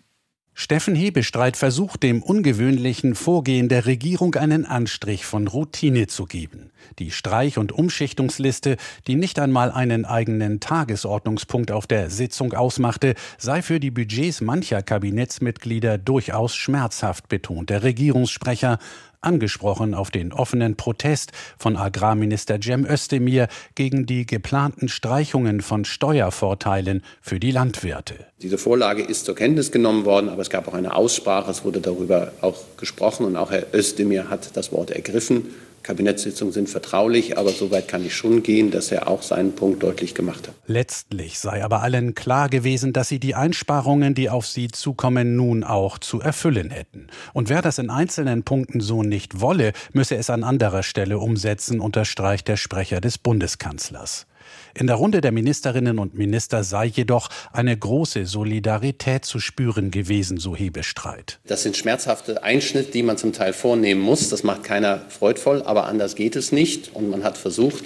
Steffen 0.57 0.95
Hebestreit 0.95 1.57
versucht 1.57 2.01
dem 2.01 2.23
ungewöhnlichen 2.23 3.13
Vorgehen 3.13 3.67
der 3.67 3.85
Regierung 3.85 4.35
einen 4.35 4.65
Anstrich 4.65 5.25
von 5.25 5.49
Routine 5.49 6.07
zu 6.07 6.23
geben. 6.23 6.71
Die 6.97 7.11
Streich- 7.11 7.57
und 7.57 7.73
Umschichtungsliste, 7.73 8.77
die 9.05 9.15
nicht 9.15 9.37
einmal 9.37 9.69
einen 9.69 10.05
eigenen 10.05 10.61
Tagesordnungspunkt 10.61 11.71
auf 11.71 11.87
der 11.87 12.09
Sitzung 12.09 12.53
ausmachte, 12.53 13.15
sei 13.37 13.61
für 13.61 13.81
die 13.81 13.91
Budgets 13.91 14.39
mancher 14.39 14.81
Kabinettsmitglieder 14.81 15.97
durchaus 15.97 16.55
schmerzhaft, 16.55 17.27
betont 17.27 17.69
der 17.69 17.83
Regierungssprecher 17.83 18.79
angesprochen 19.25 19.93
auf 19.93 20.11
den 20.11 20.31
offenen 20.31 20.75
Protest 20.75 21.31
von 21.57 21.77
Agrarminister 21.77 22.59
Cem 22.61 22.85
Özdemir 22.85 23.47
gegen 23.75 24.05
die 24.05 24.25
geplanten 24.25 24.87
Streichungen 24.87 25.61
von 25.61 25.85
Steuervorteilen 25.85 27.03
für 27.21 27.39
die 27.39 27.51
Landwirte. 27.51 28.15
Diese 28.41 28.57
Vorlage 28.57 29.03
ist 29.03 29.25
zur 29.25 29.35
Kenntnis 29.35 29.71
genommen 29.71 30.05
worden, 30.05 30.29
aber 30.29 30.41
es 30.41 30.49
gab 30.49 30.67
auch 30.67 30.73
eine 30.73 30.95
Aussprache, 30.95 31.49
es 31.51 31.63
wurde 31.63 31.81
darüber 31.81 32.31
auch 32.41 32.57
gesprochen 32.77 33.25
und 33.25 33.35
auch 33.35 33.51
Herr 33.51 33.73
Özdemir 33.73 34.29
hat 34.29 34.55
das 34.55 34.71
Wort 34.71 34.91
ergriffen. 34.91 35.45
Kabinettssitzungen 35.85 36.51
sind 36.51 36.67
vertraulich, 36.67 37.37
aber 37.37 37.51
so 37.51 37.69
weit 37.69 37.87
kann 37.87 38.03
ich 38.03 38.15
schon 38.15 38.41
gehen, 38.41 38.71
dass 38.71 38.91
er 38.91 39.07
auch 39.07 39.21
seinen 39.21 39.53
Punkt 39.53 39.83
deutlich 39.83 40.15
gemacht 40.15 40.47
hat. 40.47 40.55
Letztlich 40.65 41.37
sei 41.37 41.63
aber 41.63 41.83
allen 41.83 42.15
klar 42.15 42.49
gewesen, 42.49 42.91
dass 42.91 43.07
sie 43.07 43.19
die 43.19 43.35
Einsparungen, 43.35 44.15
die 44.15 44.31
auf 44.31 44.47
sie 44.47 44.69
zukommen, 44.69 45.35
nun 45.35 45.63
auch 45.63 45.99
zu 45.99 46.19
erfüllen 46.19 46.71
hätten. 46.71 47.05
Und 47.33 47.49
wer 47.49 47.61
das 47.61 47.77
in 47.77 47.91
einzelnen 47.91 48.41
Punkten 48.41 48.81
so 48.81 49.03
nicht 49.03 49.41
wolle, 49.41 49.73
müsse 49.93 50.15
es 50.15 50.31
an 50.31 50.43
anderer 50.43 50.81
Stelle 50.81 51.19
umsetzen, 51.19 51.79
unterstreicht 51.79 52.47
der 52.47 52.57
Sprecher 52.57 52.99
des 52.99 53.19
Bundeskanzlers. 53.19 54.25
In 54.73 54.87
der 54.87 54.95
Runde 54.95 55.21
der 55.21 55.31
Ministerinnen 55.31 55.99
und 55.99 56.15
Minister 56.15 56.63
sei 56.63 56.85
jedoch 56.85 57.29
eine 57.53 57.77
große 57.77 58.25
Solidarität 58.25 59.25
zu 59.25 59.39
spüren 59.39 59.91
gewesen, 59.91 60.37
so 60.37 60.55
Hebestreit. 60.55 61.39
Das 61.45 61.63
sind 61.63 61.77
schmerzhafte 61.77 62.43
Einschnitte, 62.43 62.91
die 62.91 63.03
man 63.03 63.17
zum 63.17 63.33
Teil 63.33 63.53
vornehmen 63.53 64.01
muss. 64.01 64.29
Das 64.29 64.43
macht 64.43 64.63
keiner 64.63 65.01
freudvoll, 65.09 65.61
aber 65.63 65.85
anders 65.85 66.15
geht 66.15 66.35
es 66.35 66.51
nicht. 66.51 66.95
Und 66.95 67.09
man 67.09 67.23
hat 67.23 67.37
versucht, 67.37 67.85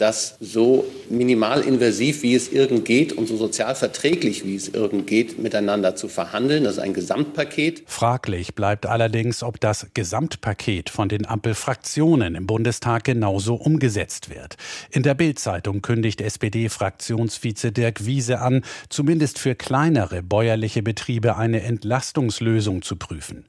das 0.00 0.36
so 0.40 0.84
minimalinvasiv, 1.08 2.22
wie 2.22 2.34
es 2.34 2.50
irgend 2.50 2.84
geht 2.84 3.12
und 3.12 3.26
so 3.26 3.36
sozial 3.36 3.74
verträglich, 3.74 4.44
wie 4.44 4.56
es 4.56 4.68
irgend 4.68 5.06
geht, 5.06 5.38
miteinander 5.38 5.96
zu 5.96 6.08
verhandeln. 6.08 6.64
Das 6.64 6.74
ist 6.74 6.78
ein 6.78 6.94
Gesamtpaket. 6.94 7.82
Fraglich 7.86 8.54
bleibt 8.54 8.86
allerdings, 8.86 9.42
ob 9.42 9.60
das 9.60 9.88
Gesamtpaket 9.94 10.90
von 10.90 11.08
den 11.08 11.26
Ampelfraktionen 11.26 12.34
im 12.34 12.46
Bundestag 12.46 13.04
genauso 13.04 13.54
umgesetzt 13.54 14.30
wird. 14.30 14.56
In 14.90 15.02
der 15.02 15.14
Bild-Zeitung 15.14 15.82
kündigt 15.82 16.20
SPD-Fraktionsvize 16.20 17.72
Dirk 17.72 18.06
Wiese 18.06 18.40
an, 18.40 18.62
zumindest 18.88 19.38
für 19.38 19.54
kleinere 19.54 20.22
bäuerliche 20.22 20.82
Betriebe 20.82 21.36
eine 21.36 21.62
Entlastungslösung 21.62 22.82
zu 22.82 22.96
prüfen. 22.96 23.44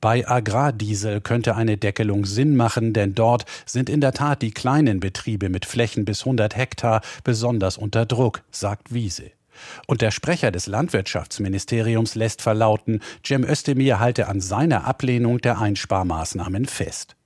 Bei 0.00 0.28
Agrardiesel 0.28 1.20
könnte 1.20 1.56
eine 1.56 1.76
Deckelung 1.76 2.24
Sinn 2.24 2.54
machen, 2.54 2.92
denn 2.92 3.16
dort 3.16 3.46
sind 3.66 3.90
in 3.90 4.00
der 4.00 4.12
Tat 4.12 4.42
die 4.42 4.52
kleinen 4.52 5.00
Betriebe 5.00 5.48
mit 5.48 5.66
Flächen 5.66 6.04
bis 6.04 6.20
100 6.20 6.56
Hektar 6.56 7.00
besonders 7.24 7.76
unter 7.76 8.06
Druck, 8.06 8.42
sagt 8.52 8.94
Wiese. 8.94 9.32
Und 9.88 10.00
der 10.00 10.12
Sprecher 10.12 10.52
des 10.52 10.68
Landwirtschaftsministeriums 10.68 12.14
lässt 12.14 12.42
verlauten, 12.42 13.00
Cem 13.26 13.42
Özdemir 13.42 13.98
halte 13.98 14.28
an 14.28 14.40
seiner 14.40 14.84
Ablehnung 14.84 15.38
der 15.38 15.58
Einsparmaßnahmen 15.58 16.66
fest. 16.66 17.17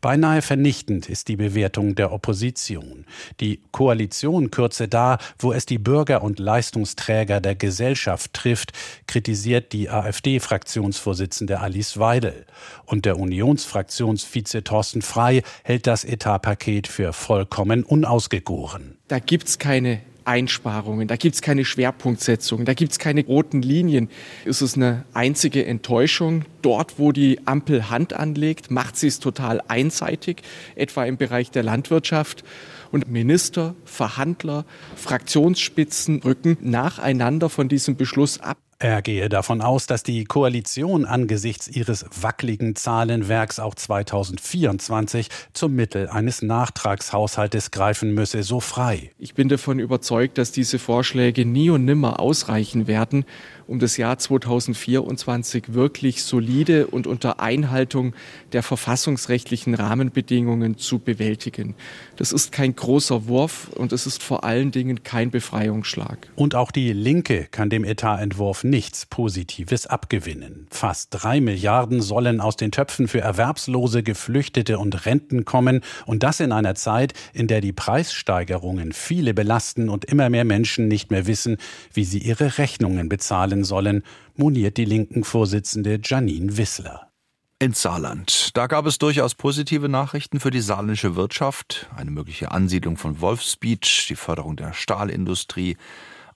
Beinahe 0.00 0.42
vernichtend 0.42 1.08
ist 1.08 1.28
die 1.28 1.36
Bewertung 1.36 1.94
der 1.94 2.12
Opposition. 2.12 3.06
Die 3.40 3.60
Koalition 3.72 4.50
kürze 4.50 4.88
da, 4.88 5.18
wo 5.38 5.52
es 5.52 5.66
die 5.66 5.78
Bürger 5.78 6.22
und 6.22 6.38
Leistungsträger 6.38 7.40
der 7.40 7.54
Gesellschaft 7.54 8.32
trifft, 8.32 8.72
kritisiert 9.06 9.72
die 9.72 9.90
AfD-Fraktionsvorsitzende 9.90 11.60
Alice 11.60 11.98
Weidel. 11.98 12.46
Und 12.84 13.04
der 13.04 13.18
Unionsfraktionsvize 13.18 14.64
Thorsten 14.64 15.02
Frei 15.02 15.42
hält 15.62 15.86
das 15.86 16.04
Etatpaket 16.04 16.88
für 16.88 17.12
vollkommen 17.12 17.84
unausgegoren. 17.84 18.96
Da 19.08 19.18
gibt's 19.18 19.58
keine 19.58 20.00
Einsparungen, 20.26 21.08
da 21.08 21.16
gibt 21.16 21.34
es 21.36 21.42
keine 21.42 21.64
Schwerpunktsetzung, 21.64 22.64
da 22.64 22.74
gibt 22.74 22.92
es 22.92 22.98
keine 22.98 23.24
roten 23.24 23.62
Linien. 23.62 24.08
Es 24.44 24.62
ist 24.62 24.76
eine 24.76 25.04
einzige 25.14 25.64
Enttäuschung. 25.64 26.44
Dort, 26.62 26.98
wo 26.98 27.12
die 27.12 27.46
Ampel 27.46 27.90
Hand 27.90 28.12
anlegt, 28.12 28.70
macht 28.70 28.96
sie 28.96 29.06
es 29.06 29.20
total 29.20 29.62
einseitig, 29.68 30.42
etwa 30.74 31.04
im 31.04 31.16
Bereich 31.16 31.50
der 31.50 31.62
Landwirtschaft. 31.62 32.44
Und 32.90 33.08
Minister, 33.10 33.74
Verhandler, 33.84 34.64
Fraktionsspitzen 34.96 36.22
rücken 36.22 36.56
nacheinander 36.60 37.48
von 37.48 37.68
diesem 37.68 37.96
Beschluss 37.96 38.40
ab. 38.40 38.58
Er 38.78 39.00
gehe 39.00 39.30
davon 39.30 39.62
aus, 39.62 39.86
dass 39.86 40.02
die 40.02 40.24
Koalition 40.24 41.06
angesichts 41.06 41.66
ihres 41.66 42.04
wackeligen 42.20 42.76
Zahlenwerks 42.76 43.58
auch 43.58 43.74
2024 43.74 45.28
zum 45.54 45.74
Mittel 45.74 46.08
eines 46.08 46.42
Nachtragshaushaltes 46.42 47.70
greifen 47.70 48.12
müsse, 48.12 48.42
so 48.42 48.60
frei. 48.60 49.12
Ich 49.18 49.32
bin 49.32 49.48
davon 49.48 49.78
überzeugt, 49.78 50.36
dass 50.36 50.52
diese 50.52 50.78
Vorschläge 50.78 51.46
nie 51.46 51.70
und 51.70 51.86
nimmer 51.86 52.20
ausreichen 52.20 52.86
werden, 52.86 53.24
um 53.66 53.78
das 53.78 53.96
Jahr 53.96 54.18
2024 54.18 55.72
wirklich 55.72 56.22
solide 56.22 56.86
und 56.86 57.06
unter 57.06 57.40
Einhaltung 57.40 58.14
der 58.52 58.62
verfassungsrechtlichen 58.62 59.74
Rahmenbedingungen 59.74 60.76
zu 60.76 60.98
bewältigen. 60.98 61.74
Das 62.16 62.30
ist 62.30 62.52
kein 62.52 62.76
großer 62.76 63.26
Wurf 63.26 63.68
und 63.74 63.92
es 63.92 64.06
ist 64.06 64.22
vor 64.22 64.44
allen 64.44 64.70
Dingen 64.70 65.02
kein 65.02 65.30
Befreiungsschlag. 65.30 66.28
Und 66.36 66.54
auch 66.54 66.70
die 66.70 66.92
Linke 66.92 67.48
kann 67.50 67.70
dem 67.70 67.84
Etatentwurf 67.84 68.65
nichts 68.70 69.06
Positives 69.06 69.86
abgewinnen. 69.86 70.66
Fast 70.70 71.08
drei 71.10 71.40
Milliarden 71.40 72.00
sollen 72.00 72.40
aus 72.40 72.56
den 72.56 72.72
Töpfen 72.72 73.08
für 73.08 73.20
Erwerbslose, 73.20 74.02
Geflüchtete 74.02 74.78
und 74.78 75.06
Renten 75.06 75.44
kommen 75.44 75.80
und 76.06 76.22
das 76.22 76.40
in 76.40 76.52
einer 76.52 76.74
Zeit, 76.74 77.14
in 77.32 77.46
der 77.46 77.60
die 77.60 77.72
Preissteigerungen 77.72 78.92
viele 78.92 79.34
belasten 79.34 79.88
und 79.88 80.04
immer 80.04 80.30
mehr 80.30 80.44
Menschen 80.44 80.88
nicht 80.88 81.10
mehr 81.10 81.26
wissen, 81.26 81.56
wie 81.92 82.04
sie 82.04 82.18
ihre 82.18 82.58
Rechnungen 82.58 83.08
bezahlen 83.08 83.64
sollen, 83.64 84.02
moniert 84.34 84.76
die 84.76 84.84
linken 84.84 85.24
Vorsitzende 85.24 85.98
Janine 86.02 86.56
Wissler. 86.56 87.10
Ins 87.58 87.80
Saarland. 87.80 88.50
Da 88.54 88.66
gab 88.66 88.84
es 88.84 88.98
durchaus 88.98 89.34
positive 89.34 89.88
Nachrichten 89.88 90.40
für 90.40 90.50
die 90.50 90.60
saarländische 90.60 91.16
Wirtschaft. 91.16 91.88
Eine 91.96 92.10
mögliche 92.10 92.50
Ansiedlung 92.50 92.98
von 92.98 93.22
Wolfsbeach, 93.22 94.06
die 94.08 94.14
Förderung 94.14 94.56
der 94.56 94.74
Stahlindustrie, 94.74 95.78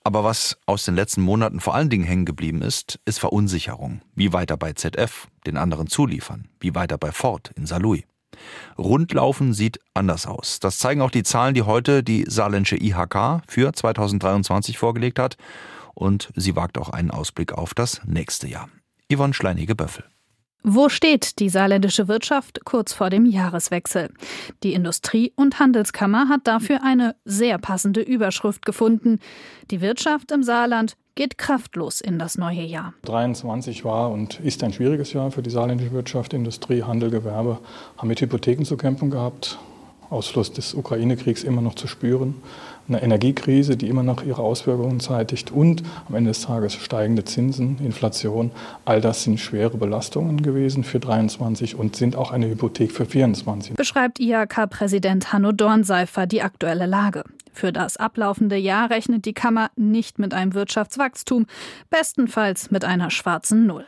aber 0.02 0.24
was 0.24 0.58
aus 0.66 0.84
den 0.84 0.94
letzten 0.94 1.22
Monaten 1.22 1.60
vor 1.60 1.74
allen 1.74 1.90
Dingen 1.90 2.04
hängen 2.04 2.24
geblieben 2.24 2.62
ist, 2.62 2.98
ist 3.04 3.18
Verunsicherung. 3.20 4.00
Wie 4.14 4.32
weiter 4.32 4.56
bei 4.56 4.72
ZF, 4.72 5.28
den 5.46 5.56
anderen 5.56 5.88
zuliefern? 5.88 6.48
Wie 6.58 6.74
weiter 6.74 6.98
bei 6.98 7.12
Ford 7.12 7.50
in 7.56 7.66
Saarlouis? 7.66 8.04
Rundlaufen 8.78 9.52
sieht 9.52 9.80
anders 9.92 10.26
aus. 10.26 10.60
Das 10.60 10.78
zeigen 10.78 11.02
auch 11.02 11.10
die 11.10 11.22
Zahlen, 11.22 11.54
die 11.54 11.62
heute 11.62 12.02
die 12.02 12.24
saarländische 12.26 12.76
IHK 12.76 13.42
für 13.46 13.72
2023 13.72 14.78
vorgelegt 14.78 15.18
hat. 15.18 15.36
Und 15.94 16.32
sie 16.34 16.56
wagt 16.56 16.78
auch 16.78 16.88
einen 16.88 17.10
Ausblick 17.10 17.52
auf 17.52 17.74
das 17.74 18.00
nächste 18.04 18.48
Jahr. 18.48 18.68
Yvonne 19.12 19.34
Schleinige-Böffel. 19.34 20.04
Wo 20.62 20.90
steht 20.90 21.38
die 21.38 21.48
saarländische 21.48 22.06
Wirtschaft 22.06 22.64
kurz 22.66 22.92
vor 22.92 23.08
dem 23.08 23.24
Jahreswechsel? 23.24 24.10
Die 24.62 24.74
Industrie- 24.74 25.32
und 25.34 25.58
Handelskammer 25.58 26.28
hat 26.28 26.42
dafür 26.44 26.84
eine 26.84 27.16
sehr 27.24 27.56
passende 27.56 28.02
Überschrift 28.02 28.66
gefunden. 28.66 29.20
Die 29.70 29.80
Wirtschaft 29.80 30.30
im 30.32 30.42
Saarland 30.42 30.96
geht 31.14 31.38
kraftlos 31.38 32.02
in 32.02 32.18
das 32.18 32.36
neue 32.36 32.62
Jahr. 32.62 32.92
23 33.02 33.84
war 33.86 34.10
und 34.10 34.38
ist 34.40 34.62
ein 34.62 34.74
schwieriges 34.74 35.14
Jahr 35.14 35.30
für 35.30 35.42
die 35.42 35.50
saarländische 35.50 35.92
Wirtschaft. 35.92 36.34
Industrie, 36.34 36.82
Handel, 36.82 37.10
Gewerbe 37.10 37.58
haben 37.96 38.08
mit 38.08 38.20
Hypotheken 38.20 38.64
zu 38.64 38.76
kämpfen 38.76 39.10
gehabt. 39.10 39.58
Ausfluss 40.10 40.52
des 40.52 40.74
Ukraine-Kriegs 40.74 41.42
immer 41.42 41.62
noch 41.62 41.74
zu 41.74 41.86
spüren 41.86 42.34
eine 42.90 43.02
Energiekrise, 43.02 43.76
die 43.76 43.88
immer 43.88 44.02
noch 44.02 44.22
ihre 44.22 44.42
Auswirkungen 44.42 45.00
zeitigt 45.00 45.50
und 45.50 45.82
am 46.08 46.14
Ende 46.14 46.30
des 46.30 46.42
Tages 46.42 46.74
steigende 46.74 47.24
Zinsen, 47.24 47.78
Inflation. 47.84 48.50
All 48.84 49.00
das 49.00 49.24
sind 49.24 49.40
schwere 49.40 49.78
Belastungen 49.78 50.42
gewesen 50.42 50.84
für 50.84 51.00
23 51.00 51.76
und 51.76 51.96
sind 51.96 52.16
auch 52.16 52.30
eine 52.30 52.48
Hypothek 52.48 52.92
für 52.92 53.06
24. 53.06 53.74
Beschreibt 53.74 54.20
IHK-Präsident 54.20 55.32
Hanno 55.32 55.52
Dornseifer 55.52 56.26
die 56.26 56.42
aktuelle 56.42 56.86
Lage. 56.86 57.24
Für 57.52 57.72
das 57.72 57.96
ablaufende 57.96 58.56
Jahr 58.56 58.90
rechnet 58.90 59.24
die 59.24 59.34
Kammer 59.34 59.70
nicht 59.76 60.18
mit 60.18 60.34
einem 60.34 60.54
Wirtschaftswachstum, 60.54 61.46
bestenfalls 61.90 62.70
mit 62.70 62.84
einer 62.84 63.10
schwarzen 63.10 63.66
Null. 63.66 63.86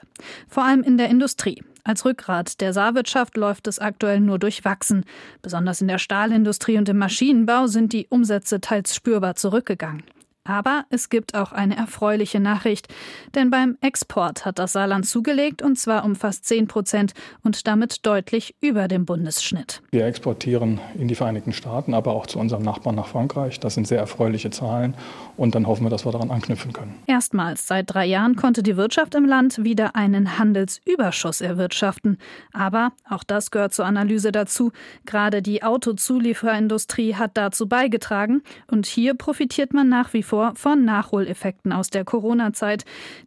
Vor 0.48 0.64
allem 0.64 0.82
in 0.82 0.98
der 0.98 1.08
Industrie. 1.08 1.62
Als 1.84 2.04
Rückgrat 2.04 2.60
der 2.60 2.72
Saarwirtschaft 2.72 3.36
läuft 3.36 3.66
es 3.66 3.80
aktuell 3.80 4.20
nur 4.20 4.38
durchwachsen. 4.38 5.04
Besonders 5.42 5.80
in 5.80 5.88
der 5.88 5.98
Stahlindustrie 5.98 6.78
und 6.78 6.88
im 6.88 6.98
Maschinenbau 6.98 7.66
sind 7.66 7.92
die 7.92 8.06
Umsätze 8.08 8.60
teils 8.60 8.94
spürbar 8.94 9.34
zurückgegangen. 9.34 10.04
Aber 10.44 10.84
es 10.90 11.08
gibt 11.08 11.36
auch 11.36 11.52
eine 11.52 11.76
erfreuliche 11.76 12.40
Nachricht, 12.40 12.88
denn 13.36 13.50
beim 13.50 13.78
Export 13.80 14.44
hat 14.44 14.58
das 14.58 14.72
Saarland 14.72 15.06
zugelegt 15.06 15.62
und 15.62 15.78
zwar 15.78 16.04
um 16.04 16.16
fast 16.16 16.44
10 16.46 16.66
Prozent 16.66 17.14
und 17.44 17.66
damit 17.68 18.04
deutlich 18.04 18.56
über 18.60 18.88
dem 18.88 19.04
Bundesschnitt. 19.04 19.82
Wir 19.92 20.04
exportieren 20.04 20.80
in 20.98 21.06
die 21.06 21.14
Vereinigten 21.14 21.52
Staaten, 21.52 21.94
aber 21.94 22.12
auch 22.12 22.26
zu 22.26 22.40
unserem 22.40 22.64
Nachbarn 22.64 22.96
nach 22.96 23.06
Frankreich. 23.06 23.60
Das 23.60 23.74
sind 23.74 23.86
sehr 23.86 24.00
erfreuliche 24.00 24.50
Zahlen 24.50 24.94
und 25.42 25.56
dann 25.56 25.66
hoffen 25.66 25.84
wir, 25.84 25.90
dass 25.90 26.04
wir 26.04 26.12
daran 26.12 26.30
anknüpfen 26.30 26.72
können. 26.72 26.94
Erstmals 27.08 27.66
seit 27.66 27.92
drei 27.92 28.06
Jahren 28.06 28.36
konnte 28.36 28.62
die 28.62 28.76
Wirtschaft 28.76 29.16
im 29.16 29.24
Land 29.24 29.64
wieder 29.64 29.96
einen 29.96 30.38
Handelsüberschuss 30.38 31.40
erwirtschaften. 31.40 32.18
Aber 32.52 32.92
auch 33.10 33.24
das 33.24 33.50
gehört 33.50 33.74
zur 33.74 33.84
Analyse 33.84 34.30
dazu. 34.30 34.70
Gerade 35.04 35.42
die 35.42 35.64
Autozulieferindustrie 35.64 37.16
hat 37.16 37.32
dazu 37.34 37.68
beigetragen 37.68 38.42
und 38.70 38.86
hier 38.86 39.14
profitiert 39.14 39.74
man 39.74 39.88
nach 39.88 40.12
wie 40.12 40.22
vor 40.22 40.52
von 40.54 40.84
Nachholeffekten 40.84 41.72
aus 41.72 41.90
der 41.90 42.04
Corona-Zeit, 42.04 42.84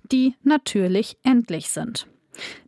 die 0.10 0.36
natürlich 0.42 1.18
endlich 1.24 1.70
sind. 1.70 2.08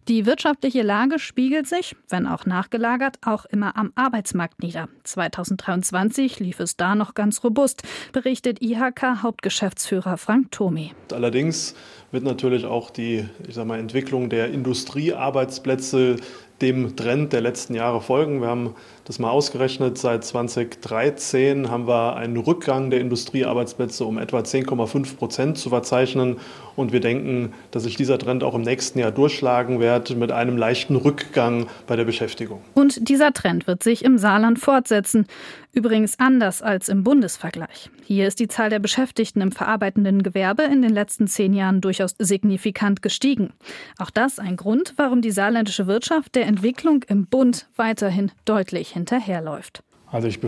Die 0.07 0.25
wirtschaftliche 0.25 0.83
Lage 0.83 1.19
spiegelt 1.19 1.67
sich, 1.67 1.93
wenn 2.07 2.27
auch 2.27 2.45
nachgelagert, 2.45 3.17
auch 3.25 3.43
immer 3.43 3.75
am 3.75 3.91
Arbeitsmarkt 3.95 4.63
nieder. 4.63 4.87
2023 5.03 6.39
lief 6.39 6.61
es 6.61 6.77
da 6.77 6.95
noch 6.95 7.13
ganz 7.13 7.43
robust, 7.43 7.83
berichtet 8.13 8.61
IHK-Hauptgeschäftsführer 8.61 10.15
Frank 10.15 10.51
Thomi. 10.51 10.93
Allerdings 11.11 11.75
wird 12.11 12.23
natürlich 12.23 12.63
auch 12.63 12.89
die 12.89 13.25
ich 13.45 13.55
sag 13.55 13.67
mal, 13.67 13.79
Entwicklung 13.79 14.29
der 14.29 14.49
Industriearbeitsplätze 14.51 16.15
dem 16.61 16.95
Trend 16.95 17.33
der 17.33 17.41
letzten 17.41 17.75
Jahre 17.75 18.01
folgen. 18.01 18.41
Wir 18.41 18.47
haben 18.47 18.75
das 19.05 19.19
mal 19.19 19.29
ausgerechnet. 19.29 19.97
Seit 19.97 20.25
2013 20.25 21.69
haben 21.69 21.87
wir 21.87 22.15
einen 22.15 22.37
Rückgang 22.37 22.89
der 22.89 22.99
Industriearbeitsplätze 22.99 24.03
um 24.03 24.17
etwa 24.17 24.39
10,5 24.39 25.15
Prozent 25.15 25.57
zu 25.57 25.69
verzeichnen. 25.69 26.37
Und 26.75 26.91
wir 26.91 26.99
denken, 26.99 27.53
dass 27.71 27.83
sich 27.83 27.95
dieser 27.95 28.19
Trend 28.19 28.43
auch 28.43 28.53
im 28.53 28.61
nächsten 28.61 28.99
Jahr 28.99 29.11
durchschlagen 29.11 29.79
wird 29.79 30.15
mit 30.15 30.31
einem 30.31 30.57
leichten 30.57 30.95
Rückgang 30.95 31.67
bei 31.87 31.95
der 31.95 32.05
Beschäftigung. 32.05 32.61
Und 32.73 33.07
dieser 33.07 33.33
Trend 33.33 33.65
wird 33.65 33.81
sich 33.81 34.03
im 34.03 34.17
Saarland 34.17 34.59
fortsetzen. 34.59 35.25
Übrigens 35.73 36.19
anders 36.19 36.61
als 36.61 36.89
im 36.89 37.03
Bundesvergleich. 37.03 37.91
Hier 38.03 38.27
ist 38.27 38.39
die 38.39 38.47
Zahl 38.47 38.69
der 38.71 38.79
Beschäftigten 38.79 39.41
im 39.41 39.51
verarbeitenden 39.51 40.23
Gewerbe 40.23 40.63
in 40.63 40.81
den 40.81 40.91
letzten 40.91 41.27
zehn 41.27 41.53
Jahren 41.53 41.81
durchaus 41.81 42.15
signifikant 42.17 43.01
gestiegen. 43.01 43.53
Auch 43.99 44.09
das 44.09 44.39
ein 44.39 44.55
Grund, 44.55 44.93
warum 44.97 45.21
die 45.21 45.29
saarländische 45.29 45.85
Wirtschaft 45.85 46.35
der 46.35 46.46
Entwicklung 46.47 47.03
im 47.07 47.27
Bund 47.27 47.67
weiterhin 47.75 48.31
deutlich 48.45 48.89
hinterherläuft. 48.89 49.83
Also 50.11 50.27
ich 50.27 50.39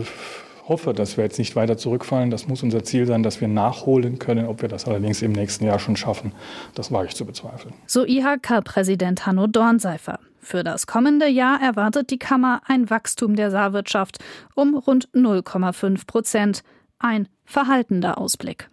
hoffe, 0.66 0.94
dass 0.94 1.16
wir 1.16 1.24
jetzt 1.24 1.38
nicht 1.38 1.56
weiter 1.56 1.76
zurückfallen. 1.76 2.30
Das 2.30 2.48
muss 2.48 2.62
unser 2.62 2.82
Ziel 2.84 3.06
sein, 3.06 3.22
dass 3.22 3.40
wir 3.40 3.48
nachholen 3.48 4.18
können. 4.18 4.46
Ob 4.46 4.62
wir 4.62 4.68
das 4.68 4.86
allerdings 4.86 5.20
im 5.20 5.32
nächsten 5.32 5.64
Jahr 5.64 5.78
schon 5.78 5.96
schaffen, 5.96 6.32
das 6.74 6.90
wage 6.90 7.08
ich 7.08 7.14
zu 7.14 7.26
bezweifeln. 7.26 7.74
So 7.86 8.06
IHK-Präsident 8.06 9.26
Hanno 9.26 9.46
Dornseifer. 9.46 10.18
Für 10.40 10.64
das 10.64 10.86
kommende 10.86 11.28
Jahr 11.28 11.60
erwartet 11.60 12.10
die 12.10 12.18
Kammer 12.18 12.62
ein 12.66 12.88
Wachstum 12.88 13.36
der 13.36 13.50
Saarwirtschaft 13.50 14.18
um 14.54 14.74
rund 14.74 15.08
0,5 15.10 16.06
Prozent. 16.06 16.62
Ein 16.98 17.28
verhaltender 17.44 18.18
Ausblick. 18.18 18.70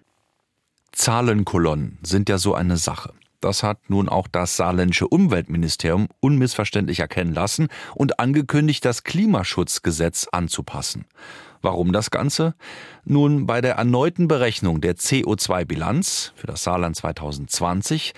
Zahlenkolonnen 0.91 1.97
sind 2.03 2.29
ja 2.29 2.37
so 2.37 2.53
eine 2.53 2.77
Sache. 2.77 3.11
Das 3.39 3.63
hat 3.63 3.89
nun 3.89 4.09
auch 4.09 4.27
das 4.27 4.57
saarländische 4.57 5.07
Umweltministerium 5.07 6.07
unmissverständlich 6.19 6.99
erkennen 6.99 7.33
lassen 7.33 7.67
und 7.93 8.19
angekündigt, 8.19 8.83
das 8.83 9.03
Klimaschutzgesetz 9.03 10.27
anzupassen. 10.31 11.05
Warum 11.61 11.91
das 11.91 12.11
Ganze? 12.11 12.55
Nun, 13.03 13.45
bei 13.45 13.61
der 13.61 13.75
erneuten 13.75 14.27
Berechnung 14.27 14.81
der 14.81 14.95
CO2-Bilanz 14.95 16.33
für 16.35 16.47
das 16.47 16.63
Saarland 16.63 16.95
2020 16.95 18.13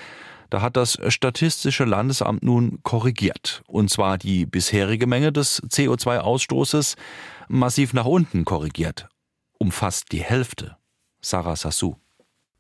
da 0.49 0.61
hat 0.61 0.77
das 0.77 0.97
Statistische 1.09 1.85
Landesamt 1.85 2.43
nun 2.43 2.79
korrigiert. 2.83 3.61
Und 3.67 3.89
zwar 3.89 4.17
die 4.17 4.45
bisherige 4.45 5.05
Menge 5.05 5.31
des 5.31 5.61
CO2-Ausstoßes 5.63 6.95
massiv 7.47 7.93
nach 7.93 8.05
unten 8.05 8.45
korrigiert. 8.45 9.07
Um 9.59 9.71
fast 9.71 10.11
die 10.11 10.23
Hälfte. 10.23 10.77
Sarah 11.21 11.55
Sassou. 11.55 11.97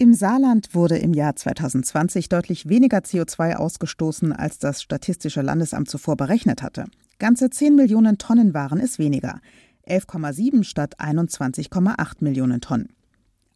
Im 0.01 0.13
Saarland 0.13 0.73
wurde 0.73 0.97
im 0.97 1.13
Jahr 1.13 1.35
2020 1.35 2.29
deutlich 2.29 2.69
weniger 2.69 2.99
CO2 2.99 3.55
ausgestoßen, 3.55 4.31
als 4.31 4.57
das 4.57 4.81
Statistische 4.81 5.41
Landesamt 5.41 5.89
zuvor 5.89 6.15
berechnet 6.15 6.63
hatte. 6.63 6.85
Ganze 7.19 7.49
10 7.49 7.75
Millionen 7.75 8.17
Tonnen 8.17 8.53
waren 8.53 8.79
es 8.79 8.97
weniger. 8.97 9.41
11,7 9.85 10.63
statt 10.63 11.01
21,8 11.01 12.23
Millionen 12.23 12.61
Tonnen. 12.61 12.93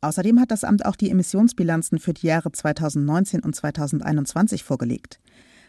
Außerdem 0.01 0.37
hat 0.41 0.51
das 0.51 0.65
Amt 0.65 0.85
auch 0.85 0.97
die 0.97 1.11
Emissionsbilanzen 1.11 1.97
für 1.97 2.13
die 2.13 2.27
Jahre 2.27 2.51
2019 2.51 3.39
und 3.39 3.55
2021 3.55 4.65
vorgelegt. 4.65 5.21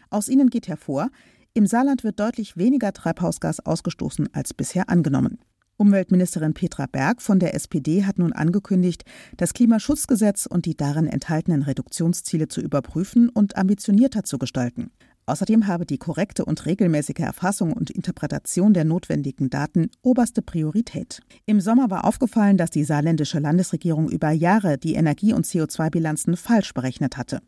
Aus 0.09 0.27
ihnen 0.27 0.49
geht 0.49 0.67
hervor, 0.67 1.07
im 1.53 1.67
Saarland 1.67 2.03
wird 2.03 2.19
deutlich 2.19 2.57
weniger 2.57 2.91
Treibhausgas 2.91 3.65
ausgestoßen 3.65 4.27
als 4.33 4.53
bisher 4.53 4.89
angenommen. 4.89 5.39
Umweltministerin 5.77 6.53
Petra 6.53 6.85
Berg 6.85 7.21
von 7.21 7.39
der 7.39 7.53
SPD 7.53 8.05
hat 8.05 8.17
nun 8.17 8.31
angekündigt, 8.31 9.03
das 9.35 9.53
Klimaschutzgesetz 9.53 10.45
und 10.45 10.65
die 10.65 10.77
darin 10.77 11.07
enthaltenen 11.07 11.63
Reduktionsziele 11.63 12.47
zu 12.47 12.61
überprüfen 12.61 13.27
und 13.27 13.57
ambitionierter 13.57 14.23
zu 14.23 14.37
gestalten. 14.37 14.91
Außerdem 15.25 15.67
habe 15.67 15.85
die 15.85 15.97
korrekte 15.97 16.45
und 16.45 16.65
regelmäßige 16.65 17.19
Erfassung 17.19 17.73
und 17.73 17.89
Interpretation 17.89 18.73
der 18.73 18.85
notwendigen 18.85 19.49
Daten 19.49 19.89
oberste 20.01 20.41
Priorität. 20.41 21.21
Im 21.45 21.59
Sommer 21.59 21.89
war 21.89 22.05
aufgefallen, 22.05 22.57
dass 22.57 22.69
die 22.69 22.83
saarländische 22.83 23.39
Landesregierung 23.39 24.09
über 24.09 24.31
Jahre 24.31 24.77
die 24.77 24.93
Energie- 24.93 25.33
und 25.33 25.45
CO2-Bilanzen 25.45 26.37
falsch 26.37 26.73
berechnet 26.73 27.17
hatte. 27.17 27.41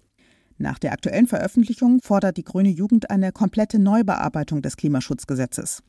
Nach 0.58 0.80
der 0.80 0.92
aktuellen 0.92 1.28
Veröffentlichung 1.28 2.00
fordert 2.02 2.38
die 2.38 2.44
Grüne 2.44 2.70
Jugend 2.70 3.12
eine 3.12 3.32
komplette 3.32 3.78
Neubearbeitung 3.78 4.64
des 4.64 4.76
Klimaschutzgesetzes. 4.76 5.84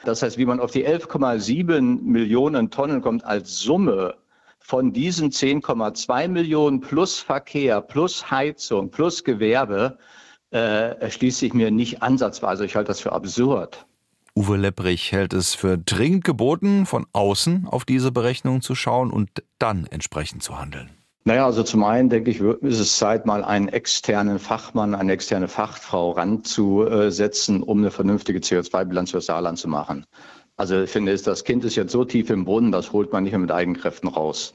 Das 0.06 0.22
heißt, 0.22 0.38
wie 0.38 0.46
man 0.46 0.62
auf 0.62 0.72
die 0.72 0.88
11,7 0.88 2.02
Millionen 2.02 2.72
Tonnen 2.72 3.02
kommt 3.02 3.26
als 3.26 3.60
Summe 3.60 4.16
von 4.60 4.94
diesen 4.94 5.32
10,2 5.32 6.30
Millionen 6.30 6.80
plus 6.80 7.20
Verkehr, 7.20 7.82
plus 7.82 8.32
Heizung, 8.32 8.92
plus 8.92 9.24
Gewerbe, 9.24 9.98
äh, 10.52 10.98
erschließt 11.00 11.40
sich 11.40 11.54
mir 11.54 11.72
nicht 11.72 12.02
ansatzweise. 12.02 12.66
Ich 12.66 12.76
halte 12.76 12.88
das 12.88 13.02
für 13.02 13.12
absurd. 13.12 13.86
Uwe 14.36 14.58
Lepprich 14.58 15.12
hält 15.12 15.34
es 15.34 15.54
für 15.56 15.78
dringend 15.78 16.24
geboten, 16.24 16.86
von 16.86 17.06
außen 17.12 17.68
auf 17.68 17.84
diese 17.86 18.12
Berechnungen 18.12 18.62
zu 18.62 18.76
schauen 18.76 19.12
und 19.12 19.30
dann 19.58 19.88
entsprechend 19.88 20.44
zu 20.44 20.60
handeln. 20.60 20.97
Naja, 21.28 21.46
also 21.46 21.62
zum 21.62 21.84
einen 21.84 22.08
denke 22.08 22.32
ich, 22.32 22.40
ist 22.40 22.80
es 22.80 22.98
Zeit, 22.98 23.26
mal 23.26 23.44
einen 23.44 23.68
externen 23.68 24.40
Fachmann, 24.40 24.96
eine 24.96 25.12
externe 25.12 25.50
Fachfrau 25.50 26.12
ranzusetzen, 26.12 27.63
um 27.63 27.80
eine 27.80 27.92
vernünftige 27.92 28.40
CO2-Bilanz 28.40 29.12
für 29.12 29.20
Saarland 29.20 29.60
zu 29.60 29.68
machen. 29.68 30.06
Also 30.56 30.84
ich 30.84 30.90
finde, 30.90 31.18
das 31.18 31.44
Kind 31.44 31.66
ist 31.66 31.76
jetzt 31.76 31.92
so 31.92 32.06
tief 32.06 32.30
im 32.30 32.46
Brunnen, 32.46 32.72
das 32.72 32.94
holt 32.94 33.12
man 33.12 33.26
nicht 33.26 33.34
mehr 33.34 33.42
mit 33.42 33.52
Eigenkräften 33.52 34.08
raus. 34.08 34.54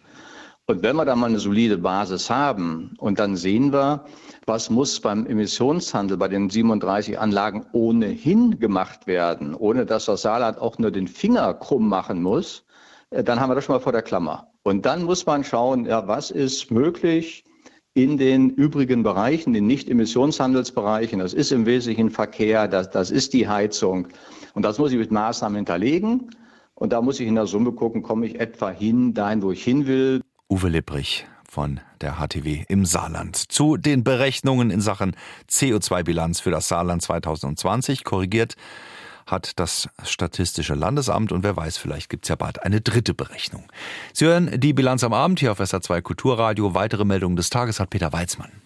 Und 0.66 0.82
wenn 0.82 0.96
wir 0.96 1.04
da 1.04 1.14
mal 1.14 1.26
eine 1.26 1.40
solide 1.40 1.76
Basis 1.76 2.30
haben 2.30 2.94
und 2.96 3.18
dann 3.18 3.36
sehen 3.36 3.74
wir, 3.74 4.06
was 4.46 4.70
muss 4.70 4.98
beim 4.98 5.26
Emissionshandel 5.26 6.16
bei 6.16 6.28
den 6.28 6.48
37 6.48 7.18
Anlagen 7.18 7.66
ohnehin 7.74 8.58
gemacht 8.60 9.06
werden, 9.06 9.54
ohne 9.54 9.84
dass 9.84 10.06
das 10.06 10.22
Saarland 10.22 10.56
auch 10.56 10.78
nur 10.78 10.90
den 10.90 11.06
Finger 11.06 11.52
krumm 11.52 11.90
machen 11.90 12.22
muss, 12.22 12.64
äh, 13.10 13.22
dann 13.22 13.40
haben 13.40 13.50
wir 13.50 13.56
das 13.56 13.64
schon 13.64 13.74
mal 13.74 13.80
vor 13.80 13.92
der 13.92 14.00
Klammer. 14.00 14.51
Und 14.62 14.86
dann 14.86 15.04
muss 15.04 15.26
man 15.26 15.44
schauen, 15.44 15.86
ja, 15.86 16.06
was 16.06 16.30
ist 16.30 16.70
möglich 16.70 17.44
in 17.94 18.16
den 18.16 18.50
übrigen 18.50 19.02
Bereichen, 19.02 19.52
den 19.52 19.66
Nicht-Emissionshandelsbereichen. 19.66 21.18
Das 21.18 21.34
ist 21.34 21.52
im 21.52 21.66
Wesentlichen 21.66 22.10
Verkehr, 22.10 22.68
das, 22.68 22.90
das 22.90 23.10
ist 23.10 23.32
die 23.34 23.48
Heizung. 23.48 24.08
Und 24.54 24.62
das 24.62 24.78
muss 24.78 24.92
ich 24.92 24.98
mit 24.98 25.10
Maßnahmen 25.10 25.56
hinterlegen. 25.56 26.30
Und 26.74 26.92
da 26.92 27.02
muss 27.02 27.20
ich 27.20 27.28
in 27.28 27.34
der 27.34 27.46
Summe 27.46 27.72
gucken, 27.72 28.02
komme 28.02 28.26
ich 28.26 28.40
etwa 28.40 28.70
hin, 28.70 29.14
dahin, 29.14 29.42
wo 29.42 29.52
ich 29.52 29.62
hin 29.62 29.86
will. 29.86 30.22
Uwe 30.48 30.68
Lipprich 30.68 31.26
von 31.48 31.80
der 32.00 32.14
HTW 32.14 32.64
im 32.68 32.86
Saarland. 32.86 33.36
Zu 33.36 33.76
den 33.76 34.04
Berechnungen 34.04 34.70
in 34.70 34.80
Sachen 34.80 35.14
CO2-Bilanz 35.50 36.40
für 36.40 36.50
das 36.50 36.68
Saarland 36.68 37.02
2020 37.02 38.04
korrigiert 38.04 38.54
hat 39.26 39.58
das 39.58 39.88
Statistische 40.04 40.74
Landesamt 40.74 41.32
und 41.32 41.42
wer 41.42 41.56
weiß, 41.56 41.76
vielleicht 41.76 42.08
gibt 42.08 42.24
es 42.24 42.28
ja 42.28 42.36
bald 42.36 42.62
eine 42.62 42.80
dritte 42.80 43.14
Berechnung. 43.14 43.64
Sie 44.12 44.26
hören 44.26 44.60
die 44.60 44.72
Bilanz 44.72 45.04
am 45.04 45.12
Abend 45.12 45.40
hier 45.40 45.52
auf 45.52 45.60
SA2 45.60 46.00
Kulturradio. 46.02 46.74
Weitere 46.74 47.04
Meldungen 47.04 47.36
des 47.36 47.50
Tages 47.50 47.80
hat 47.80 47.90
Peter 47.90 48.12
Weizmann. 48.12 48.61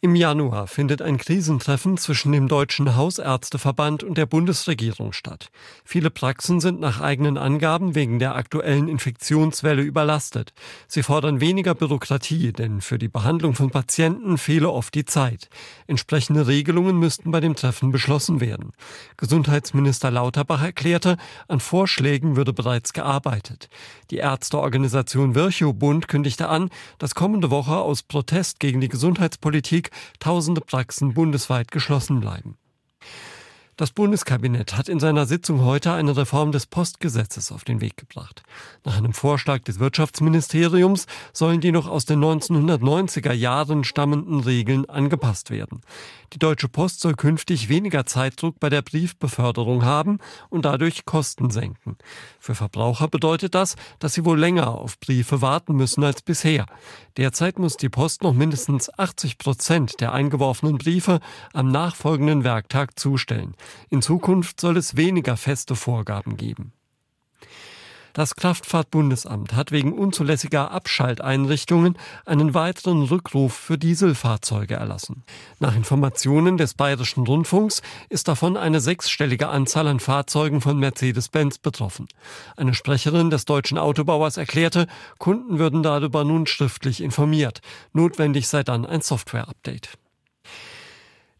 Im 0.00 0.14
Januar 0.14 0.68
findet 0.68 1.02
ein 1.02 1.18
Krisentreffen 1.18 1.96
zwischen 1.96 2.30
dem 2.30 2.46
Deutschen 2.46 2.94
Hausärzteverband 2.94 4.04
und 4.04 4.16
der 4.16 4.26
Bundesregierung 4.26 5.12
statt. 5.12 5.50
Viele 5.84 6.08
Praxen 6.08 6.60
sind 6.60 6.78
nach 6.78 7.00
eigenen 7.00 7.36
Angaben 7.36 7.96
wegen 7.96 8.20
der 8.20 8.36
aktuellen 8.36 8.86
Infektionswelle 8.86 9.82
überlastet. 9.82 10.52
Sie 10.86 11.02
fordern 11.02 11.40
weniger 11.40 11.74
Bürokratie, 11.74 12.52
denn 12.52 12.80
für 12.80 12.96
die 12.96 13.08
Behandlung 13.08 13.54
von 13.54 13.70
Patienten 13.70 14.38
fehle 14.38 14.70
oft 14.70 14.94
die 14.94 15.04
Zeit. 15.04 15.48
Entsprechende 15.88 16.46
Regelungen 16.46 16.96
müssten 16.96 17.32
bei 17.32 17.40
dem 17.40 17.56
Treffen 17.56 17.90
beschlossen 17.90 18.40
werden. 18.40 18.74
Gesundheitsminister 19.16 20.12
Lauterbach 20.12 20.62
erklärte, 20.62 21.16
an 21.48 21.58
Vorschlägen 21.58 22.36
würde 22.36 22.52
bereits 22.52 22.92
gearbeitet. 22.92 23.68
Die 24.12 24.18
Ärzteorganisation 24.18 25.34
Virchow 25.34 25.74
Bund 25.74 26.06
kündigte 26.06 26.48
an, 26.48 26.70
dass 26.98 27.16
kommende 27.16 27.50
Woche 27.50 27.78
aus 27.78 28.04
Protest 28.04 28.60
gegen 28.60 28.80
die 28.80 28.88
Gesundheitspolitik 28.88 29.87
tausende 30.18 30.60
Praxen 30.60 31.14
bundesweit 31.14 31.70
geschlossen 31.70 32.20
bleiben. 32.20 32.56
Das 33.78 33.92
Bundeskabinett 33.92 34.76
hat 34.76 34.88
in 34.88 34.98
seiner 34.98 35.24
Sitzung 35.24 35.64
heute 35.64 35.92
eine 35.92 36.16
Reform 36.16 36.50
des 36.50 36.66
Postgesetzes 36.66 37.52
auf 37.52 37.62
den 37.62 37.80
Weg 37.80 37.96
gebracht. 37.96 38.42
Nach 38.84 38.98
einem 38.98 39.12
Vorschlag 39.12 39.60
des 39.60 39.78
Wirtschaftsministeriums 39.78 41.06
sollen 41.32 41.60
die 41.60 41.70
noch 41.70 41.86
aus 41.86 42.04
den 42.04 42.18
1990er 42.18 43.32
Jahren 43.32 43.84
stammenden 43.84 44.40
Regeln 44.40 44.90
angepasst 44.90 45.50
werden. 45.50 45.82
Die 46.32 46.40
Deutsche 46.40 46.68
Post 46.68 47.02
soll 47.02 47.14
künftig 47.14 47.68
weniger 47.68 48.04
Zeitdruck 48.04 48.58
bei 48.58 48.68
der 48.68 48.82
Briefbeförderung 48.82 49.84
haben 49.84 50.18
und 50.50 50.64
dadurch 50.64 51.04
Kosten 51.04 51.50
senken. 51.50 51.96
Für 52.40 52.56
Verbraucher 52.56 53.06
bedeutet 53.06 53.54
das, 53.54 53.76
dass 54.00 54.12
sie 54.12 54.24
wohl 54.24 54.40
länger 54.40 54.72
auf 54.72 54.98
Briefe 54.98 55.40
warten 55.40 55.76
müssen 55.76 56.02
als 56.02 56.22
bisher. 56.22 56.66
Derzeit 57.16 57.60
muss 57.60 57.76
die 57.76 57.88
Post 57.88 58.24
noch 58.24 58.34
mindestens 58.34 58.90
80 58.98 59.38
Prozent 59.38 60.00
der 60.00 60.12
eingeworfenen 60.12 60.78
Briefe 60.78 61.20
am 61.52 61.70
nachfolgenden 61.70 62.42
Werktag 62.42 62.98
zustellen. 62.98 63.54
In 63.90 64.02
Zukunft 64.02 64.60
soll 64.60 64.76
es 64.76 64.96
weniger 64.96 65.36
feste 65.36 65.76
Vorgaben 65.76 66.36
geben. 66.36 66.72
Das 68.18 68.34
Kraftfahrtbundesamt 68.34 69.52
hat 69.52 69.70
wegen 69.70 69.92
unzulässiger 69.92 70.72
Abschalteinrichtungen 70.72 71.96
einen 72.26 72.52
weiteren 72.52 73.04
Rückruf 73.04 73.54
für 73.54 73.78
Dieselfahrzeuge 73.78 74.74
erlassen. 74.74 75.22
Nach 75.60 75.76
Informationen 75.76 76.56
des 76.56 76.74
Bayerischen 76.74 77.24
Rundfunks 77.24 77.80
ist 78.08 78.26
davon 78.26 78.56
eine 78.56 78.80
sechsstellige 78.80 79.50
Anzahl 79.50 79.86
an 79.86 80.00
Fahrzeugen 80.00 80.60
von 80.60 80.80
Mercedes-Benz 80.80 81.58
betroffen. 81.58 82.08
Eine 82.56 82.74
Sprecherin 82.74 83.30
des 83.30 83.44
deutschen 83.44 83.78
Autobauers 83.78 84.36
erklärte, 84.36 84.88
Kunden 85.18 85.60
würden 85.60 85.84
darüber 85.84 86.24
nun 86.24 86.48
schriftlich 86.48 87.00
informiert. 87.00 87.60
Notwendig 87.92 88.48
sei 88.48 88.64
dann 88.64 88.84
ein 88.84 89.00
Software-Update. 89.00 89.90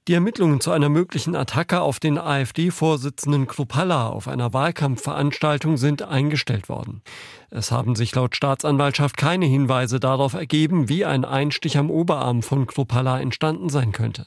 Die 0.08 0.14
Ermittlungen 0.14 0.62
zu 0.62 0.70
einer 0.70 0.88
möglichen 0.88 1.36
Attacke 1.36 1.82
auf 1.82 2.00
den 2.00 2.16
AfD-Vorsitzenden 2.16 3.46
Kruppalla 3.46 4.08
auf 4.08 4.26
einer 4.26 4.54
Wahlkampfveranstaltung 4.54 5.76
sind 5.76 6.00
eingestellt 6.00 6.70
worden. 6.70 7.02
Es 7.50 7.70
haben 7.72 7.94
sich 7.94 8.14
laut 8.14 8.34
Staatsanwaltschaft 8.34 9.18
keine 9.18 9.44
Hinweise 9.44 10.00
darauf 10.00 10.32
ergeben, 10.32 10.88
wie 10.88 11.04
ein 11.04 11.26
Einstich 11.26 11.76
am 11.76 11.90
Oberarm 11.90 12.42
von 12.42 12.66
Kruppalla 12.66 13.20
entstanden 13.20 13.68
sein 13.68 13.92
könnte. 13.92 14.26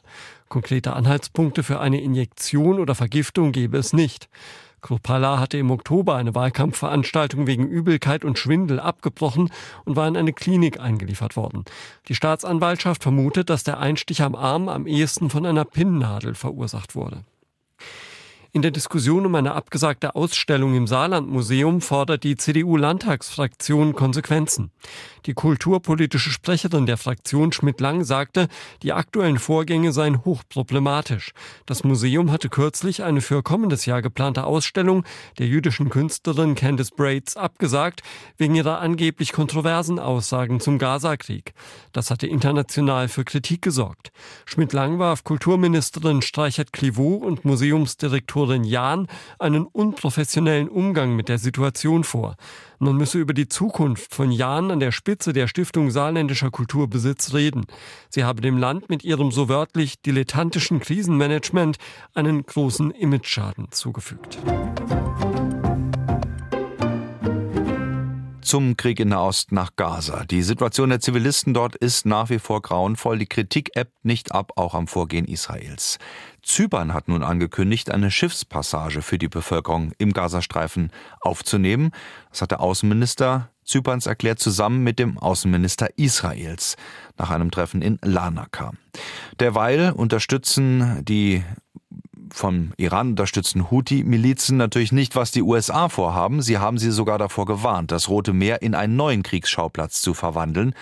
Konkrete 0.50 0.94
Anhaltspunkte 0.94 1.64
für 1.64 1.80
eine 1.80 2.00
Injektion 2.00 2.80
oder 2.80 2.94
Vergiftung 2.94 3.52
gebe 3.52 3.80
es 3.80 3.92
nicht. 3.92 4.30
Kruppalla 4.82 5.40
hatte 5.40 5.58
im 5.58 5.72
Oktober 5.72 6.16
eine 6.16 6.36
Wahlkampfveranstaltung 6.36 7.48
wegen 7.48 7.68
Übelkeit 7.68 8.26
und 8.26 8.40
Schwindel 8.40 8.80
abgebrochen 8.80 9.50
und 9.86 9.96
war 9.96 10.08
in 10.08 10.18
eine 10.18 10.34
Klinik 10.34 10.80
eingeliefert 10.80 11.36
worden. 11.36 11.66
Die 12.08 12.16
Staatsanwaltschaft 12.16 13.04
vermutet, 13.04 13.50
dass 13.50 13.64
der 13.64 13.80
Einstich 13.80 14.22
am 14.22 14.36
Arm 14.36 14.70
am 14.70 14.88
ehesten 14.88 15.30
von 15.30 15.46
einer 15.46 15.66
Pinnnadel 15.66 16.36
verursacht 16.36 16.96
wurde. 16.96 17.24
In 18.54 18.62
der 18.62 18.72
Diskussion 18.72 19.26
um 19.26 19.34
eine 19.36 19.54
abgesagte 19.54 20.14
Ausstellung 20.14 20.76
im 20.76 20.86
Saarlandmuseum 20.86 21.80
fordert 21.80 22.26
die 22.26 22.36
CDU-Landtagsfraktion 22.36 23.94
Konsequenzen. 23.94 24.72
Die 25.26 25.34
kulturpolitische 25.34 26.32
Sprecherin 26.32 26.86
der 26.86 26.98
Fraktion 26.98 27.54
Schmidt-Lang 27.54 28.04
sagte, 28.04 28.50
die 28.84 28.92
aktuellen 28.92 29.40
Vorgänge 29.40 29.94
seien 29.94 30.26
hochproblematisch. 30.26 31.32
Das 31.66 31.86
Museum 31.86 32.30
hatte 32.30 32.50
kürzlich 32.50 33.04
eine 33.04 33.22
für 33.22 33.42
kommendes 33.42 33.86
Jahr 33.86 34.02
geplante 34.02 34.44
Ausstellung 34.44 35.06
der 35.38 35.48
jüdischen 35.48 35.90
Künstlerin 35.90 36.56
Candice 36.56 36.92
Braids 36.92 37.38
abgesagt, 37.38 38.02
wegen 38.36 38.56
ihrer 38.56 38.80
angeblich 38.80 39.32
kontroversen 39.32 39.98
Aussagen 39.98 40.60
zum 40.60 40.78
Gaza-Krieg. 40.78 41.54
Das 41.94 42.12
hatte 42.12 42.28
international 42.28 43.08
für 43.08 43.24
Kritik 43.24 43.62
gesorgt. 43.62 44.12
Schmidt-Lang 44.46 45.00
warf 45.00 45.24
Kulturministerin 45.24 46.22
Streichert-Clivaux 46.22 47.24
und 47.24 47.46
Museumsdirektorin 48.42 48.64
Jahn 48.64 49.08
einen 49.40 49.66
unprofessionellen 49.66 50.70
Umgang 50.70 51.16
mit 51.16 51.30
der 51.30 51.38
Situation 51.38 52.04
vor. 52.04 52.36
Man 52.80 52.96
müsse 52.96 53.20
über 53.20 53.34
die 53.34 53.48
Zukunft 53.48 54.14
von 54.14 54.32
Jahren 54.32 54.72
an 54.72 54.80
der 54.80 54.92
Spitze 54.92 55.34
der 55.34 55.48
Stiftung 55.48 55.92
Saarländischer 55.92 56.50
Kulturbesitz 56.50 57.34
reden. 57.34 57.66
Sie 58.10 58.24
habe 58.24 58.42
dem 58.42 58.58
Land 58.58 58.90
mit 58.90 59.04
ihrem 59.04 59.32
so 59.32 59.50
wörtlich 59.50 60.02
dilettantischen 60.02 60.80
Krisenmanagement 60.80 61.78
einen 62.14 62.44
großen 62.46 62.92
Imageschaden 62.92 63.72
zugefügt. 63.72 64.40
Zum 68.52 68.76
Krieg 68.76 69.00
in 69.00 69.08
Nahost 69.08 69.54
nach 69.54 69.78
Gaza. 69.78 70.26
Die 70.26 70.44
Situation 70.44 70.90
der 70.90 71.00
Zivilisten 71.00 71.54
dort 71.54 71.78
ist 71.78 72.06
nach 72.06 72.30
wie 72.30 72.38
vor 72.38 72.62
grauenvoll. 72.62 73.18
Die 73.18 73.26
Kritik 73.26 73.78
ebbt 73.78 74.04
nicht 74.04 74.34
ab, 74.34 74.52
auch 74.58 74.76
am 74.76 74.88
Vorgehen 74.88 75.24
Israels. 75.24 76.00
Zypern 76.44 76.94
hat 76.94 77.08
nun 77.08 77.24
angekündigt, 77.24 77.92
eine 77.92 78.12
Schiffspassage 78.12 79.04
für 79.04 79.18
die 79.18 79.30
Bevölkerung 79.30 79.94
im 80.00 80.12
Gazastreifen 80.12 80.92
aufzunehmen. 81.22 81.92
Das 82.30 82.42
hat 82.42 82.52
der 82.52 82.60
Außenminister 82.60 83.48
Zyperns 83.64 84.06
erklärt, 84.06 84.40
zusammen 84.40 84.84
mit 84.84 85.00
dem 85.00 85.18
Außenminister 85.18 85.88
Israels 85.96 86.76
nach 87.18 87.30
einem 87.30 87.52
Treffen 87.52 87.82
in 87.82 88.00
Larnaca. 88.04 88.74
Derweil 89.40 89.94
unterstützen 89.94 91.06
die 91.06 91.42
vom 92.34 92.72
Iran 92.78 93.10
unterstützten 93.10 93.70
Houthi-Milizen 93.70 94.58
natürlich 94.58 94.92
nicht, 94.92 95.16
was 95.16 95.32
die 95.32 95.42
USA 95.42 95.90
vorhaben. 95.90 96.42
Sie 96.42 96.58
haben 96.58 96.78
sie 96.78 96.92
sogar 96.92 97.18
davor 97.18 97.46
gewarnt, 97.46 97.92
das 97.92 98.10
Rote 98.10 98.34
Meer 98.34 98.62
in 98.62 98.76
einen 98.76 98.96
neuen 98.96 99.24
Kriegsschauplatz 99.24 100.02
zu 100.02 100.14
verwandeln. 100.14 100.74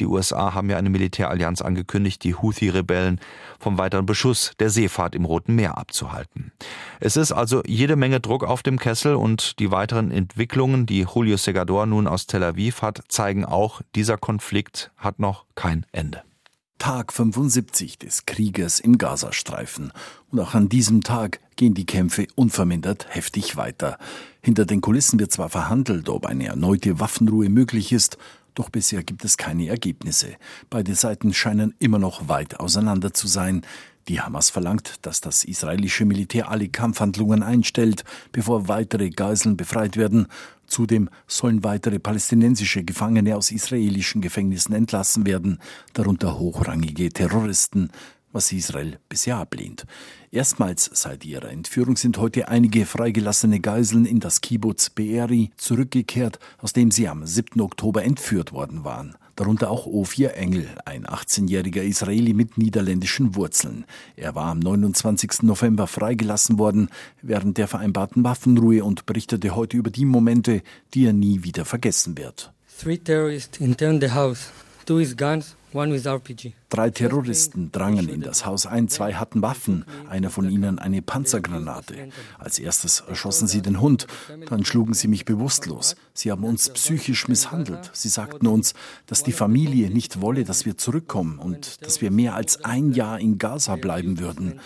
Die 0.00 0.06
USA 0.06 0.52
haben 0.52 0.68
ja 0.68 0.76
eine 0.76 0.90
Militärallianz 0.90 1.62
angekündigt, 1.62 2.22
die 2.22 2.34
Houthi-Rebellen 2.34 3.18
vom 3.58 3.78
weiteren 3.78 4.04
Beschuss 4.04 4.52
der 4.58 4.68
Seefahrt 4.68 5.14
im 5.14 5.24
Roten 5.24 5.54
Meer 5.54 5.78
abzuhalten. 5.78 6.52
Es 7.00 7.16
ist 7.16 7.32
also 7.32 7.62
jede 7.66 7.96
Menge 7.96 8.20
Druck 8.20 8.44
auf 8.44 8.62
dem 8.62 8.78
Kessel 8.78 9.14
und 9.14 9.58
die 9.58 9.70
weiteren 9.70 10.10
Entwicklungen, 10.10 10.84
die 10.84 11.06
Julio 11.14 11.38
Segador 11.38 11.86
nun 11.86 12.06
aus 12.06 12.26
Tel 12.26 12.42
Aviv 12.42 12.82
hat, 12.82 13.02
zeigen 13.08 13.44
auch, 13.44 13.80
dieser 13.94 14.18
Konflikt 14.18 14.90
hat 14.98 15.18
noch 15.18 15.46
kein 15.54 15.86
Ende. 15.92 16.25
Tag 16.78 17.12
75 17.12 17.98
des 17.98 18.26
Krieges 18.26 18.80
im 18.80 18.98
Gazastreifen. 18.98 19.92
Und 20.30 20.40
auch 20.40 20.54
an 20.54 20.68
diesem 20.68 21.02
Tag 21.02 21.40
gehen 21.56 21.74
die 21.74 21.86
Kämpfe 21.86 22.26
unvermindert 22.34 23.06
heftig 23.08 23.56
weiter. 23.56 23.98
Hinter 24.42 24.66
den 24.66 24.80
Kulissen 24.80 25.18
wird 25.18 25.32
zwar 25.32 25.48
verhandelt, 25.48 26.08
ob 26.08 26.26
eine 26.26 26.46
erneute 26.46 27.00
Waffenruhe 27.00 27.48
möglich 27.48 27.92
ist, 27.92 28.18
doch 28.56 28.70
bisher 28.70 29.04
gibt 29.04 29.24
es 29.24 29.36
keine 29.36 29.68
Ergebnisse. 29.68 30.36
Beide 30.70 30.94
Seiten 30.94 31.34
scheinen 31.34 31.74
immer 31.78 31.98
noch 31.98 32.28
weit 32.28 32.58
auseinander 32.58 33.12
zu 33.12 33.26
sein. 33.26 33.62
Die 34.08 34.20
Hamas 34.20 34.50
verlangt, 34.50 34.94
dass 35.02 35.20
das 35.20 35.44
israelische 35.44 36.06
Militär 36.06 36.50
alle 36.50 36.68
Kampfhandlungen 36.68 37.42
einstellt, 37.42 38.04
bevor 38.32 38.66
weitere 38.66 39.10
Geiseln 39.10 39.56
befreit 39.56 39.96
werden. 39.96 40.28
Zudem 40.66 41.08
sollen 41.26 41.64
weitere 41.64 41.98
palästinensische 41.98 42.84
Gefangene 42.84 43.36
aus 43.36 43.50
israelischen 43.50 44.20
Gefängnissen 44.20 44.74
entlassen 44.74 45.26
werden, 45.26 45.58
darunter 45.94 46.38
hochrangige 46.38 47.08
Terroristen 47.10 47.90
was 48.36 48.52
Israel 48.52 48.98
bisher 49.08 49.38
ablehnt. 49.38 49.86
Erstmals 50.30 50.90
seit 50.92 51.24
ihrer 51.24 51.50
Entführung 51.50 51.96
sind 51.96 52.18
heute 52.18 52.48
einige 52.48 52.84
freigelassene 52.84 53.60
Geiseln 53.60 54.04
in 54.04 54.20
das 54.20 54.42
Kibbutz 54.42 54.90
Be'eri 54.90 55.50
zurückgekehrt, 55.56 56.38
aus 56.58 56.74
dem 56.74 56.90
sie 56.90 57.08
am 57.08 57.26
7. 57.26 57.62
Oktober 57.62 58.04
entführt 58.04 58.52
worden 58.52 58.84
waren. 58.84 59.16
Darunter 59.36 59.70
auch 59.70 59.86
Ophir 59.86 60.34
Engel, 60.34 60.66
ein 60.86 61.06
18-jähriger 61.06 61.82
Israeli 61.82 62.32
mit 62.32 62.56
niederländischen 62.56 63.34
Wurzeln. 63.34 63.84
Er 64.16 64.34
war 64.34 64.46
am 64.46 64.58
29. 64.58 65.42
November 65.42 65.86
freigelassen 65.86 66.58
worden 66.58 66.88
während 67.20 67.58
der 67.58 67.68
vereinbarten 67.68 68.24
Waffenruhe 68.24 68.82
und 68.82 69.04
berichtete 69.04 69.54
heute 69.54 69.76
über 69.76 69.90
die 69.90 70.06
Momente, 70.06 70.62
die 70.94 71.04
er 71.04 71.12
nie 71.12 71.44
wieder 71.44 71.66
vergessen 71.66 72.16
wird. 72.16 72.52
Three 72.80 72.96
terrorists 72.96 73.58
interned 73.60 74.02
the 74.02 74.10
house, 74.10 74.50
Drei 76.68 76.90
Terroristen 76.90 77.70
drangen 77.72 78.08
in 78.08 78.20
das 78.20 78.46
Haus 78.46 78.66
ein, 78.66 78.88
zwei 78.88 79.14
hatten 79.14 79.42
Waffen, 79.42 79.84
einer 80.08 80.30
von 80.30 80.48
ihnen 80.48 80.78
eine 80.78 81.02
Panzergranate. 81.02 82.08
Als 82.38 82.58
erstes 82.58 83.00
erschossen 83.00 83.46
sie 83.48 83.62
den 83.62 83.80
Hund, 83.80 84.06
dann 84.48 84.64
schlugen 84.64 84.94
sie 84.94 85.08
mich 85.08 85.24
bewusstlos. 85.24 85.96
Sie 86.14 86.30
haben 86.30 86.44
uns 86.44 86.70
psychisch 86.70 87.28
misshandelt. 87.28 87.90
Sie 87.92 88.08
sagten 88.08 88.46
uns, 88.46 88.74
dass 89.06 89.22
die 89.22 89.32
Familie 89.32 89.90
nicht 89.90 90.20
wolle, 90.20 90.44
dass 90.44 90.64
wir 90.64 90.78
zurückkommen 90.78 91.38
und 91.38 91.84
dass 91.84 92.00
wir 92.00 92.10
mehr 92.10 92.34
als 92.34 92.64
ein 92.64 92.92
Jahr 92.92 93.20
in 93.20 93.38
Gaza 93.38 93.76
bleiben 93.76 94.18
würden. 94.18 94.60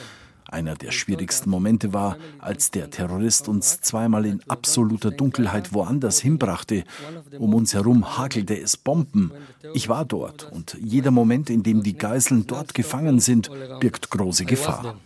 Einer 0.51 0.75
der 0.75 0.91
schwierigsten 0.91 1.49
Momente 1.49 1.93
war, 1.93 2.17
als 2.41 2.73
der 2.73 2.91
Terrorist 2.91 3.49
uns 3.49 3.81
zweimal 3.81 4.27
in 4.27 4.41
absoluter 4.49 5.13
Dunkelheit 5.13 5.73
woanders 5.73 6.21
hinbrachte. 6.21 6.83
Um 7.39 7.55
uns 7.55 7.73
herum 7.73 8.19
hakelte 8.19 8.59
es 8.59 8.77
Bomben. 8.77 9.31
Ich 9.75 9.89
war 9.89 10.05
dort 10.05 10.51
und 10.51 10.77
jeder 10.83 11.13
Moment, 11.13 11.51
in 11.51 11.63
dem 11.63 11.85
die 11.85 11.97
Geiseln 11.97 12.47
dort 12.49 12.75
gefangen 12.75 13.21
sind, 13.21 13.49
birgt 13.79 14.11
große 14.11 14.45
Gefahr. 14.45 14.97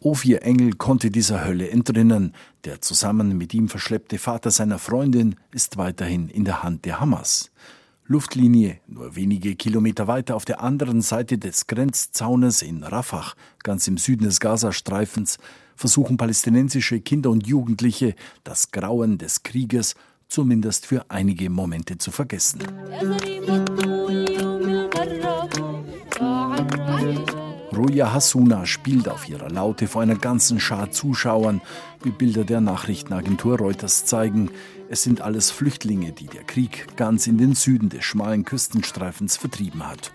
Ophir 0.00 0.42
Engel 0.42 0.72
konnte 0.72 1.10
dieser 1.10 1.46
Hölle 1.46 1.70
entrinnen. 1.70 2.34
Der 2.64 2.80
zusammen 2.80 3.38
mit 3.38 3.54
ihm 3.54 3.68
verschleppte 3.68 4.18
Vater 4.18 4.50
seiner 4.50 4.78
Freundin 4.78 5.36
ist 5.52 5.76
weiterhin 5.76 6.28
in 6.28 6.44
der 6.44 6.62
Hand 6.62 6.84
der 6.84 7.00
Hamas. 7.00 7.52
Luftlinie 8.06 8.80
nur 8.86 9.16
wenige 9.16 9.56
Kilometer 9.56 10.06
weiter 10.06 10.36
auf 10.36 10.44
der 10.44 10.62
anderen 10.62 11.00
Seite 11.00 11.38
des 11.38 11.66
Grenzzaunes 11.66 12.60
in 12.60 12.82
Rafah, 12.82 13.32
ganz 13.62 13.88
im 13.88 13.96
Süden 13.96 14.24
des 14.24 14.40
Gazastreifens, 14.40 15.38
versuchen 15.74 16.18
palästinensische 16.18 17.00
Kinder 17.00 17.30
und 17.30 17.46
Jugendliche 17.46 18.14
das 18.44 18.70
Grauen 18.72 19.16
des 19.16 19.42
Krieges 19.42 19.94
zumindest 20.28 20.84
für 20.84 21.06
einige 21.08 21.48
Momente 21.48 21.96
zu 21.96 22.10
vergessen. 22.10 22.60
Roja 27.74 28.12
Hasuna 28.12 28.66
spielt 28.66 29.08
auf 29.08 29.28
ihrer 29.28 29.50
Laute 29.50 29.88
vor 29.88 30.02
einer 30.02 30.14
ganzen 30.14 30.60
Schar 30.60 30.90
Zuschauern, 30.90 31.60
wie 32.02 32.10
Bilder 32.10 32.44
der 32.44 32.60
Nachrichtenagentur 32.60 33.58
Reuters 33.58 34.04
zeigen. 34.04 34.50
Es 34.88 35.02
sind 35.02 35.20
alles 35.20 35.50
Flüchtlinge, 35.50 36.12
die 36.12 36.26
der 36.26 36.44
Krieg 36.44 36.96
ganz 36.96 37.26
in 37.26 37.38
den 37.38 37.54
Süden 37.54 37.88
des 37.88 38.04
schmalen 38.04 38.44
Küstenstreifens 38.44 39.36
vertrieben 39.36 39.86
hat. 39.86 40.12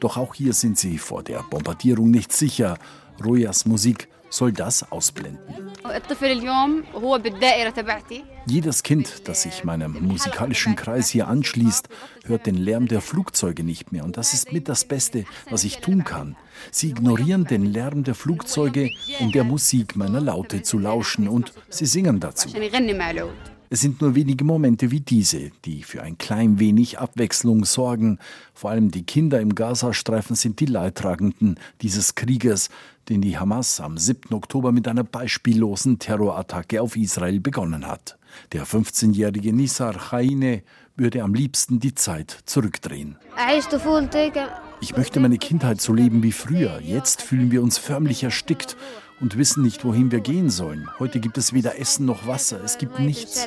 Doch 0.00 0.16
auch 0.16 0.34
hier 0.34 0.52
sind 0.52 0.78
sie 0.78 0.98
vor 0.98 1.22
der 1.22 1.42
Bombardierung 1.44 2.10
nicht 2.10 2.32
sicher. 2.32 2.78
Rojas 3.24 3.66
Musik 3.66 4.08
soll 4.30 4.52
das 4.52 4.90
ausblenden. 4.90 5.72
Jedes 8.46 8.82
Kind, 8.82 9.28
das 9.28 9.42
sich 9.42 9.64
meinem 9.64 9.92
musikalischen 10.00 10.74
Kreis 10.74 11.08
hier 11.10 11.28
anschließt, 11.28 11.88
hört 12.24 12.46
den 12.46 12.56
Lärm 12.56 12.88
der 12.88 13.00
Flugzeuge 13.00 13.62
nicht 13.62 13.92
mehr. 13.92 14.04
Und 14.04 14.16
das 14.16 14.32
ist 14.32 14.52
mit 14.52 14.68
das 14.68 14.84
Beste, 14.84 15.24
was 15.50 15.64
ich 15.64 15.78
tun 15.78 16.04
kann. 16.04 16.36
Sie 16.70 16.88
ignorieren 16.90 17.44
den 17.44 17.64
Lärm 17.64 18.04
der 18.04 18.14
Flugzeuge, 18.14 18.90
um 19.20 19.32
der 19.32 19.44
Musik 19.44 19.96
meiner 19.96 20.20
Laute 20.20 20.62
zu 20.62 20.78
lauschen 20.78 21.28
und 21.28 21.52
sie 21.68 21.86
singen 21.86 22.20
dazu. 22.20 22.48
Es 23.72 23.80
sind 23.80 24.02
nur 24.02 24.14
wenige 24.14 24.44
Momente 24.44 24.90
wie 24.90 25.00
diese, 25.00 25.50
die 25.64 25.82
für 25.82 26.02
ein 26.02 26.18
klein 26.18 26.58
wenig 26.58 26.98
Abwechslung 26.98 27.64
sorgen. 27.64 28.18
Vor 28.52 28.68
allem 28.68 28.90
die 28.90 29.04
Kinder 29.04 29.40
im 29.40 29.54
Gazastreifen 29.54 30.36
sind 30.36 30.60
die 30.60 30.66
Leidtragenden 30.66 31.58
dieses 31.80 32.14
Krieges, 32.14 32.68
den 33.08 33.22
die 33.22 33.38
Hamas 33.38 33.80
am 33.80 33.96
7. 33.96 34.34
Oktober 34.34 34.72
mit 34.72 34.88
einer 34.88 35.04
beispiellosen 35.04 35.98
Terrorattacke 35.98 36.82
auf 36.82 36.96
Israel 36.96 37.40
begonnen 37.40 37.86
hat. 37.86 38.18
Der 38.52 38.66
15-jährige 38.66 39.54
Nisar 39.54 39.94
Chaine 40.10 40.64
würde 40.94 41.22
am 41.22 41.32
liebsten 41.32 41.80
die 41.80 41.94
Zeit 41.94 42.40
zurückdrehen. 42.44 43.16
Ich 44.82 44.96
möchte 44.98 45.18
meine 45.18 45.38
Kindheit 45.38 45.80
so 45.80 45.94
leben 45.94 46.22
wie 46.22 46.32
früher. 46.32 46.78
Jetzt 46.82 47.22
fühlen 47.22 47.50
wir 47.50 47.62
uns 47.62 47.78
förmlich 47.78 48.22
erstickt 48.22 48.76
und 49.22 49.38
wissen 49.38 49.62
nicht, 49.62 49.84
wohin 49.84 50.10
wir 50.10 50.20
gehen 50.20 50.50
sollen. 50.50 50.88
Heute 50.98 51.20
gibt 51.20 51.38
es 51.38 51.54
weder 51.54 51.78
Essen 51.78 52.04
noch 52.04 52.26
Wasser, 52.26 52.62
es 52.62 52.76
gibt 52.76 52.98
nichts. 52.98 53.46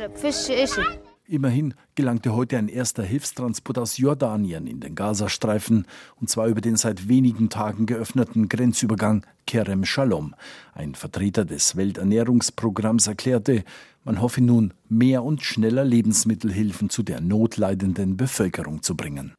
Immerhin 1.27 1.73
gelangte 1.95 2.33
heute 2.33 2.57
ein 2.57 2.67
erster 2.67 3.03
Hilfstransport 3.03 3.79
aus 3.79 3.97
Jordanien 3.97 4.67
in 4.67 4.79
den 4.79 4.95
Gazastreifen, 4.95 5.85
und 6.21 6.29
zwar 6.29 6.47
über 6.47 6.61
den 6.61 6.77
seit 6.77 7.09
wenigen 7.09 7.49
Tagen 7.49 7.87
geöffneten 7.87 8.47
Grenzübergang 8.47 9.25
Kerem 9.47 9.85
Shalom. 9.85 10.33
Ein 10.73 10.95
Vertreter 10.95 11.43
des 11.43 11.75
Welternährungsprogramms 11.75 13.07
erklärte, 13.07 13.63
man 14.03 14.21
hoffe 14.21 14.41
nun, 14.41 14.73
mehr 14.87 15.23
und 15.23 15.43
schneller 15.43 15.83
Lebensmittelhilfen 15.83 16.89
zu 16.89 17.03
der 17.03 17.21
notleidenden 17.21 18.17
Bevölkerung 18.17 18.81
zu 18.81 18.95
bringen 18.95 19.33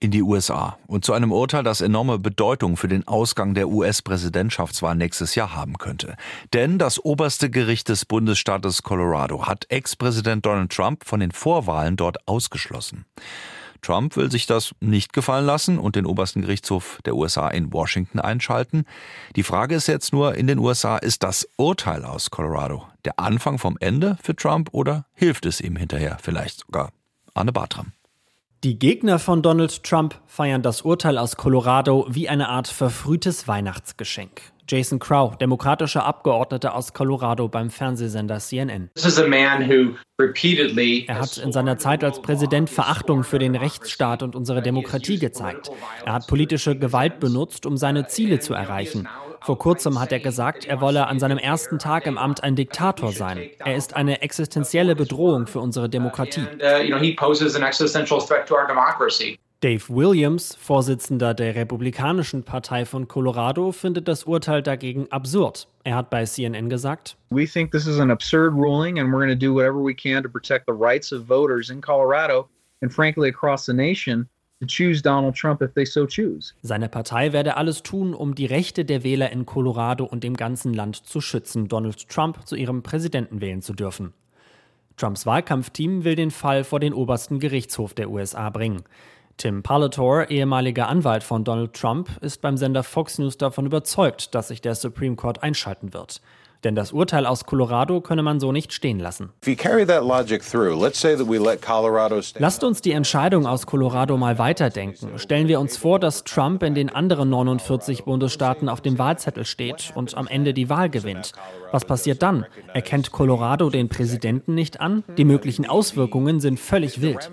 in 0.00 0.10
die 0.10 0.22
USA 0.22 0.78
und 0.86 1.04
zu 1.04 1.12
einem 1.12 1.30
Urteil, 1.30 1.62
das 1.62 1.82
enorme 1.82 2.18
Bedeutung 2.18 2.76
für 2.76 2.88
den 2.88 3.06
Ausgang 3.06 3.54
der 3.54 3.68
US-Präsidentschaftswahl 3.68 4.96
nächstes 4.96 5.34
Jahr 5.34 5.54
haben 5.54 5.76
könnte. 5.76 6.16
Denn 6.54 6.78
das 6.78 6.98
oberste 7.04 7.50
Gericht 7.50 7.90
des 7.90 8.06
Bundesstaates 8.06 8.82
Colorado 8.82 9.46
hat 9.46 9.66
Ex-Präsident 9.68 10.46
Donald 10.46 10.72
Trump 10.72 11.04
von 11.04 11.20
den 11.20 11.30
Vorwahlen 11.30 11.96
dort 11.96 12.26
ausgeschlossen. 12.26 13.04
Trump 13.82 14.16
will 14.16 14.30
sich 14.30 14.46
das 14.46 14.74
nicht 14.80 15.12
gefallen 15.12 15.46
lassen 15.46 15.78
und 15.78 15.96
den 15.96 16.06
obersten 16.06 16.42
Gerichtshof 16.42 16.98
der 17.04 17.14
USA 17.14 17.48
in 17.48 17.72
Washington 17.72 18.20
einschalten. 18.20 18.84
Die 19.36 19.42
Frage 19.42 19.74
ist 19.74 19.86
jetzt 19.86 20.12
nur 20.12 20.34
in 20.34 20.46
den 20.46 20.58
USA, 20.58 20.98
ist 20.98 21.22
das 21.22 21.48
Urteil 21.56 22.04
aus 22.04 22.30
Colorado 22.30 22.86
der 23.04 23.18
Anfang 23.18 23.58
vom 23.58 23.76
Ende 23.80 24.18
für 24.22 24.36
Trump 24.36 24.70
oder 24.72 25.06
hilft 25.14 25.46
es 25.46 25.60
ihm 25.60 25.76
hinterher 25.76 26.18
vielleicht 26.20 26.60
sogar? 26.60 26.92
Anne 27.34 27.52
Bartram. 27.52 27.92
Die 28.62 28.78
Gegner 28.78 29.18
von 29.18 29.40
Donald 29.40 29.84
Trump 29.84 30.20
feiern 30.26 30.60
das 30.60 30.82
Urteil 30.82 31.16
aus 31.16 31.38
Colorado 31.38 32.06
wie 32.10 32.28
eine 32.28 32.50
Art 32.50 32.68
verfrühtes 32.68 33.48
Weihnachtsgeschenk. 33.48 34.42
Jason 34.68 34.98
Crow, 34.98 35.34
demokratischer 35.34 36.04
Abgeordneter 36.04 36.74
aus 36.74 36.92
Colorado 36.92 37.48
beim 37.48 37.70
Fernsehsender 37.70 38.38
CNN. 38.38 38.90
Er 41.06 41.18
hat 41.18 41.38
in 41.38 41.52
seiner 41.52 41.78
Zeit 41.78 42.04
als 42.04 42.20
Präsident 42.20 42.68
Verachtung 42.68 43.24
für 43.24 43.38
den 43.38 43.56
Rechtsstaat 43.56 44.22
und 44.22 44.36
unsere 44.36 44.60
Demokratie 44.60 45.18
gezeigt. 45.18 45.70
Er 46.04 46.12
hat 46.12 46.26
politische 46.26 46.76
Gewalt 46.76 47.18
benutzt, 47.18 47.64
um 47.64 47.78
seine 47.78 48.08
Ziele 48.08 48.40
zu 48.40 48.52
erreichen. 48.52 49.08
Vor 49.42 49.58
kurzem 49.58 50.00
hat 50.00 50.12
er 50.12 50.20
gesagt, 50.20 50.66
er 50.66 50.80
wolle 50.80 51.06
an 51.06 51.18
seinem 51.18 51.38
ersten 51.38 51.78
Tag 51.78 52.06
im 52.06 52.18
Amt 52.18 52.42
ein 52.42 52.56
Diktator 52.56 53.12
sein. 53.12 53.50
Er 53.58 53.74
ist 53.74 53.96
eine 53.96 54.22
existenzielle 54.22 54.94
Bedrohung 54.94 55.46
für 55.46 55.60
unsere 55.60 55.88
Demokratie. 55.88 56.46
Dave 59.62 59.90
Williams, 59.90 60.56
Vorsitzender 60.58 61.34
der 61.34 61.54
Republikanischen 61.54 62.44
Partei 62.44 62.86
von 62.86 63.08
Colorado, 63.08 63.72
findet 63.72 64.08
das 64.08 64.24
Urteil 64.24 64.62
dagegen 64.62 65.06
absurd. 65.10 65.68
Er 65.84 65.96
hat 65.96 66.08
bei 66.08 66.24
CNN 66.24 66.70
gesagt: 66.70 67.18
We 67.28 67.46
think 67.46 67.70
this 67.70 67.86
is 67.86 68.00
an 68.00 68.10
absurd 68.10 68.54
ruling 68.54 68.98
and 68.98 69.10
we're 69.10 69.18
going 69.18 69.28
to 69.28 69.34
do 69.34 69.52
whatever 69.52 69.78
we 69.78 69.94
can 69.94 70.22
to 70.22 70.30
protect 70.30 70.64
the 70.66 70.72
rights 70.72 71.12
of 71.12 71.28
voters 71.28 71.68
in 71.68 71.82
Colorado 71.82 72.48
and 72.80 72.90
frankly 72.90 73.28
across 73.28 73.66
the 73.66 73.74
nation. 73.74 74.26
Seine 76.60 76.90
Partei 76.90 77.32
werde 77.32 77.56
alles 77.56 77.82
tun, 77.82 78.12
um 78.12 78.34
die 78.34 78.44
Rechte 78.44 78.84
der 78.84 79.02
Wähler 79.02 79.30
in 79.30 79.46
Colorado 79.46 80.04
und 80.04 80.22
dem 80.22 80.36
ganzen 80.36 80.74
Land 80.74 80.96
zu 80.96 81.22
schützen, 81.22 81.68
Donald 81.68 82.08
Trump 82.08 82.46
zu 82.46 82.56
ihrem 82.56 82.82
Präsidenten 82.82 83.40
wählen 83.40 83.62
zu 83.62 83.72
dürfen. 83.72 84.12
Trumps 84.98 85.24
Wahlkampfteam 85.24 86.04
will 86.04 86.14
den 86.14 86.30
Fall 86.30 86.62
vor 86.62 86.78
den 86.78 86.92
obersten 86.92 87.38
Gerichtshof 87.38 87.94
der 87.94 88.10
USA 88.10 88.50
bringen. 88.50 88.82
Tim 89.38 89.62
Palator, 89.62 90.28
ehemaliger 90.28 90.88
Anwalt 90.88 91.22
von 91.22 91.42
Donald 91.44 91.72
Trump, 91.72 92.10
ist 92.20 92.42
beim 92.42 92.58
Sender 92.58 92.82
Fox 92.82 93.18
News 93.18 93.38
davon 93.38 93.64
überzeugt, 93.64 94.34
dass 94.34 94.48
sich 94.48 94.60
der 94.60 94.74
Supreme 94.74 95.16
Court 95.16 95.42
einschalten 95.42 95.94
wird. 95.94 96.20
Denn 96.64 96.74
das 96.74 96.92
Urteil 96.92 97.26
aus 97.26 97.46
Colorado 97.46 98.00
könne 98.00 98.22
man 98.22 98.38
so 98.38 98.52
nicht 98.52 98.72
stehen 98.72 98.98
lassen. 98.98 99.30
Lasst 102.38 102.64
uns 102.64 102.80
die 102.82 102.92
Entscheidung 102.92 103.46
aus 103.46 103.66
Colorado 103.66 104.16
mal 104.16 104.38
weiterdenken. 104.38 105.18
Stellen 105.18 105.48
wir 105.48 105.60
uns 105.60 105.76
vor, 105.76 105.98
dass 105.98 106.24
Trump 106.24 106.62
in 106.62 106.74
den 106.74 106.90
anderen 106.90 107.30
49 107.30 108.04
Bundesstaaten 108.04 108.68
auf 108.68 108.80
dem 108.80 108.98
Wahlzettel 108.98 109.44
steht 109.44 109.92
und 109.94 110.16
am 110.16 110.26
Ende 110.26 110.52
die 110.52 110.68
Wahl 110.68 110.90
gewinnt. 110.90 111.32
Was 111.72 111.84
passiert 111.84 112.22
dann? 112.22 112.46
Erkennt 112.74 113.12
Colorado 113.12 113.70
den 113.70 113.88
Präsidenten 113.88 114.54
nicht 114.54 114.80
an? 114.80 115.04
Die 115.16 115.24
möglichen 115.24 115.68
Auswirkungen 115.68 116.40
sind 116.40 116.58
völlig 116.58 117.00
wild. 117.00 117.30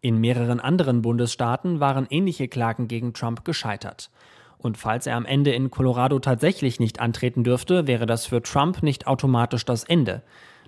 In 0.00 0.20
mehreren 0.20 0.60
anderen 0.60 1.02
Bundesstaaten 1.02 1.80
waren 1.80 2.06
ähnliche 2.08 2.48
Klagen 2.48 2.88
gegen 2.88 3.12
Trump 3.12 3.44
gescheitert. 3.44 4.10
Und 4.62 4.76
falls 4.76 5.06
er 5.06 5.16
am 5.16 5.24
Ende 5.24 5.52
in 5.52 5.70
Colorado 5.70 6.18
tatsächlich 6.18 6.80
nicht 6.80 7.00
antreten 7.00 7.44
dürfte, 7.44 7.86
wäre 7.86 8.04
das 8.04 8.26
für 8.26 8.42
Trump 8.42 8.82
nicht 8.82 9.06
automatisch 9.06 9.64
das 9.64 9.84
Ende. 9.84 10.22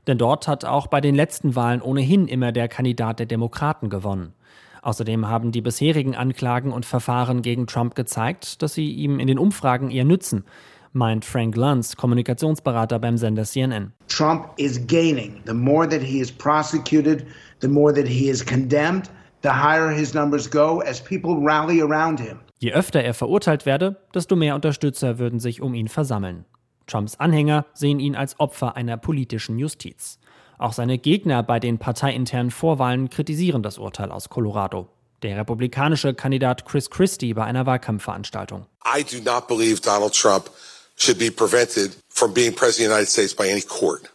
Denn 0.07 0.17
dort 0.17 0.49
hat 0.49 0.65
auch 0.65 0.87
bei 0.87 1.03
den 1.03 1.15
letzten 1.15 1.55
Wahlen 1.55 1.83
ohnehin 1.83 2.27
immer 2.27 2.53
der 2.53 2.69
Kandidat 2.69 3.19
der 3.19 3.27
Demokraten 3.27 3.91
gewonnen. 3.91 4.33
Außerdem 4.81 5.29
haben 5.29 5.53
die 5.53 5.61
bisherigen 5.61 6.17
Anklagen 6.17 6.73
und 6.73 6.87
Verfahren 6.87 7.43
gegen 7.43 7.67
Trump 7.67 7.95
gezeigt, 7.95 8.63
dass 8.63 8.75
sie 8.75 8.91
ihm 8.91 9.21
in 9.21 9.27
den 9.27 9.39
Umfragen 9.39 9.91
eher 9.91 10.05
nützen, 10.05 10.45
meint 10.93 11.25
Frank 11.25 11.55
Luntz, 11.55 11.95
Kommunikationsberater 11.97 12.99
beim 12.99 13.19
Sender 13.19 13.45
CNN. 13.45 13.93
Trump 14.09 14.49
is 14.57 14.85
gaining. 14.87 15.41
The 15.47 15.55
more 15.55 15.87
that 15.87 16.03
he 16.03 16.19
is 16.19 16.33
prosecuted, 16.33 17.27
the 17.61 17.69
more 17.69 17.95
that 17.95 18.09
he 18.09 18.29
is 18.29 18.45
condemned, 18.45 19.11
the 19.43 19.51
higher 19.51 19.91
his 19.91 20.15
numbers 20.15 20.51
go 20.51 20.81
as 20.81 21.01
people 21.01 21.37
rally 21.45 21.81
around 21.81 22.19
him. 22.19 22.41
Je 22.62 22.72
öfter 22.72 23.03
er 23.03 23.12
verurteilt 23.12 23.66
werde, 23.66 23.96
desto 24.14 24.37
mehr 24.37 24.55
Unterstützer 24.55 25.18
würden 25.18 25.40
sich 25.40 25.61
um 25.61 25.75
ihn 25.75 25.88
versammeln. 25.88 26.44
Trumps 26.87 27.16
Anhänger 27.16 27.66
sehen 27.75 27.98
ihn 27.98 28.14
als 28.14 28.38
Opfer 28.38 28.77
einer 28.77 28.96
politischen 28.96 29.59
Justiz. 29.59 30.20
Auch 30.59 30.72
seine 30.72 30.96
Gegner 30.98 31.42
bei 31.42 31.59
den 31.59 31.79
parteiinternen 31.79 32.53
Vorwahlen 32.53 33.11
kritisieren 33.11 33.64
das 33.64 33.79
Urteil 33.79 34.12
aus 34.12 34.29
Colorado. 34.29 34.87
Der 35.22 35.38
republikanische 35.38 36.14
Kandidat 36.14 36.64
Chris 36.64 36.88
Christie 36.88 37.35
bei 37.35 37.42
einer 37.42 37.66
Wahlkampfveranstaltung. 37.66 38.66
I 38.87 39.03
do 39.03 39.18
not 39.29 39.48
believe 39.48 39.81
Donald 39.81 40.14
Trump 40.14 40.48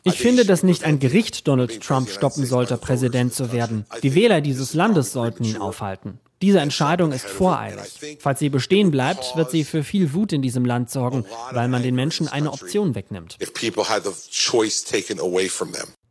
ich 0.04 0.20
finde, 0.20 0.46
dass 0.46 0.64
nicht 0.64 0.84
ein 0.86 1.00
Gericht 1.00 1.48
Donald 1.48 1.82
Trump 1.82 2.10
stoppen 2.10 2.46
sollte, 2.46 2.78
Präsident 2.78 3.34
zu 3.34 3.52
werden. 3.52 3.86
Die 4.04 4.16
Wähler 4.16 4.40
dieses 4.40 4.74
Landes 4.74 5.12
sollten 5.12 5.44
ihn 5.44 5.58
aufhalten. 5.58 6.20
Diese 6.42 6.60
Entscheidung 6.60 7.12
ist 7.12 7.26
voreilig. 7.26 8.20
Falls 8.20 8.40
sie 8.40 8.50
bestehen 8.50 8.92
bleibt, 8.92 9.36
wird 9.36 9.50
sie 9.50 9.64
für 9.64 9.84
viel 9.84 10.14
Wut 10.14 10.34
in 10.34 10.44
diesem 10.44 10.66
Land 10.66 10.92
sorgen, 10.92 11.26
weil 11.52 11.68
man 11.68 11.82
den 11.82 11.96
Menschen 11.96 12.28
eine 12.28 12.52
Option 12.52 12.94
wegnimmt. 12.94 13.38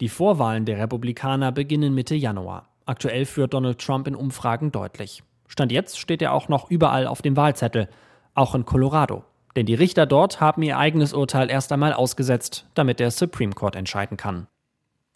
Die 0.00 0.08
Vorwahlen 0.08 0.64
der 0.64 0.78
Republikaner 0.78 1.52
beginnen 1.52 1.94
Mitte 1.94 2.14
Januar. 2.16 2.68
Aktuell 2.86 3.24
führt 3.24 3.54
Donald 3.54 3.78
Trump 3.78 4.08
in 4.08 4.16
Umfragen 4.16 4.72
deutlich. 4.72 5.22
Stand 5.46 5.70
jetzt 5.70 5.98
steht 5.98 6.22
er 6.22 6.32
auch 6.32 6.48
noch 6.48 6.70
überall 6.70 7.06
auf 7.06 7.22
dem 7.22 7.36
Wahlzettel, 7.36 7.88
auch 8.34 8.54
in 8.56 8.64
Colorado. 8.64 9.24
Denn 9.54 9.66
die 9.66 9.74
Richter 9.74 10.06
dort 10.06 10.40
haben 10.40 10.62
ihr 10.62 10.76
eigenes 10.76 11.14
Urteil 11.14 11.50
erst 11.50 11.72
einmal 11.72 11.92
ausgesetzt, 11.92 12.66
damit 12.74 12.98
der 12.98 13.12
Supreme 13.12 13.52
Court 13.52 13.76
entscheiden 13.76 14.16
kann 14.16 14.48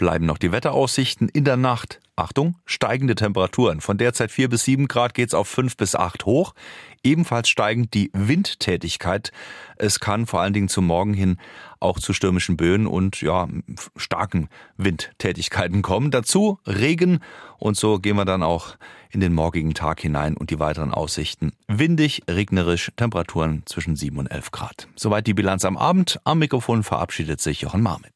bleiben 0.00 0.24
noch 0.24 0.38
die 0.38 0.50
Wetteraussichten 0.50 1.28
in 1.28 1.44
der 1.44 1.58
Nacht. 1.58 2.00
Achtung, 2.16 2.56
steigende 2.64 3.14
Temperaturen. 3.14 3.82
Von 3.82 3.98
derzeit 3.98 4.30
4 4.30 4.48
bis 4.48 4.64
7 4.64 4.88
Grad 4.88 5.12
geht's 5.12 5.34
auf 5.34 5.46
5 5.46 5.76
bis 5.76 5.94
8 5.94 6.24
hoch. 6.24 6.54
Ebenfalls 7.04 7.50
steigend 7.50 7.92
die 7.92 8.10
Windtätigkeit. 8.14 9.30
Es 9.76 10.00
kann 10.00 10.24
vor 10.24 10.40
allen 10.40 10.54
Dingen 10.54 10.68
zum 10.68 10.86
Morgen 10.86 11.12
hin 11.12 11.36
auch 11.80 11.98
zu 11.98 12.14
stürmischen 12.14 12.56
Böen 12.56 12.86
und 12.86 13.20
ja, 13.20 13.46
starken 13.94 14.48
Windtätigkeiten 14.78 15.82
kommen. 15.82 16.10
Dazu 16.10 16.58
Regen 16.66 17.20
und 17.58 17.76
so 17.76 17.98
gehen 17.98 18.16
wir 18.16 18.24
dann 18.24 18.42
auch 18.42 18.76
in 19.10 19.20
den 19.20 19.34
morgigen 19.34 19.74
Tag 19.74 20.00
hinein 20.00 20.34
und 20.34 20.48
die 20.48 20.58
weiteren 20.58 20.92
Aussichten. 20.94 21.52
Windig, 21.68 22.22
regnerisch, 22.26 22.90
Temperaturen 22.96 23.64
zwischen 23.66 23.96
7 23.96 24.16
und 24.16 24.28
11 24.28 24.50
Grad. 24.50 24.88
Soweit 24.96 25.26
die 25.26 25.34
Bilanz 25.34 25.66
am 25.66 25.76
Abend. 25.76 26.20
Am 26.24 26.38
Mikrofon 26.38 26.84
verabschiedet 26.84 27.42
sich 27.42 27.60
Jochen 27.60 27.82
Marmit. 27.82 28.08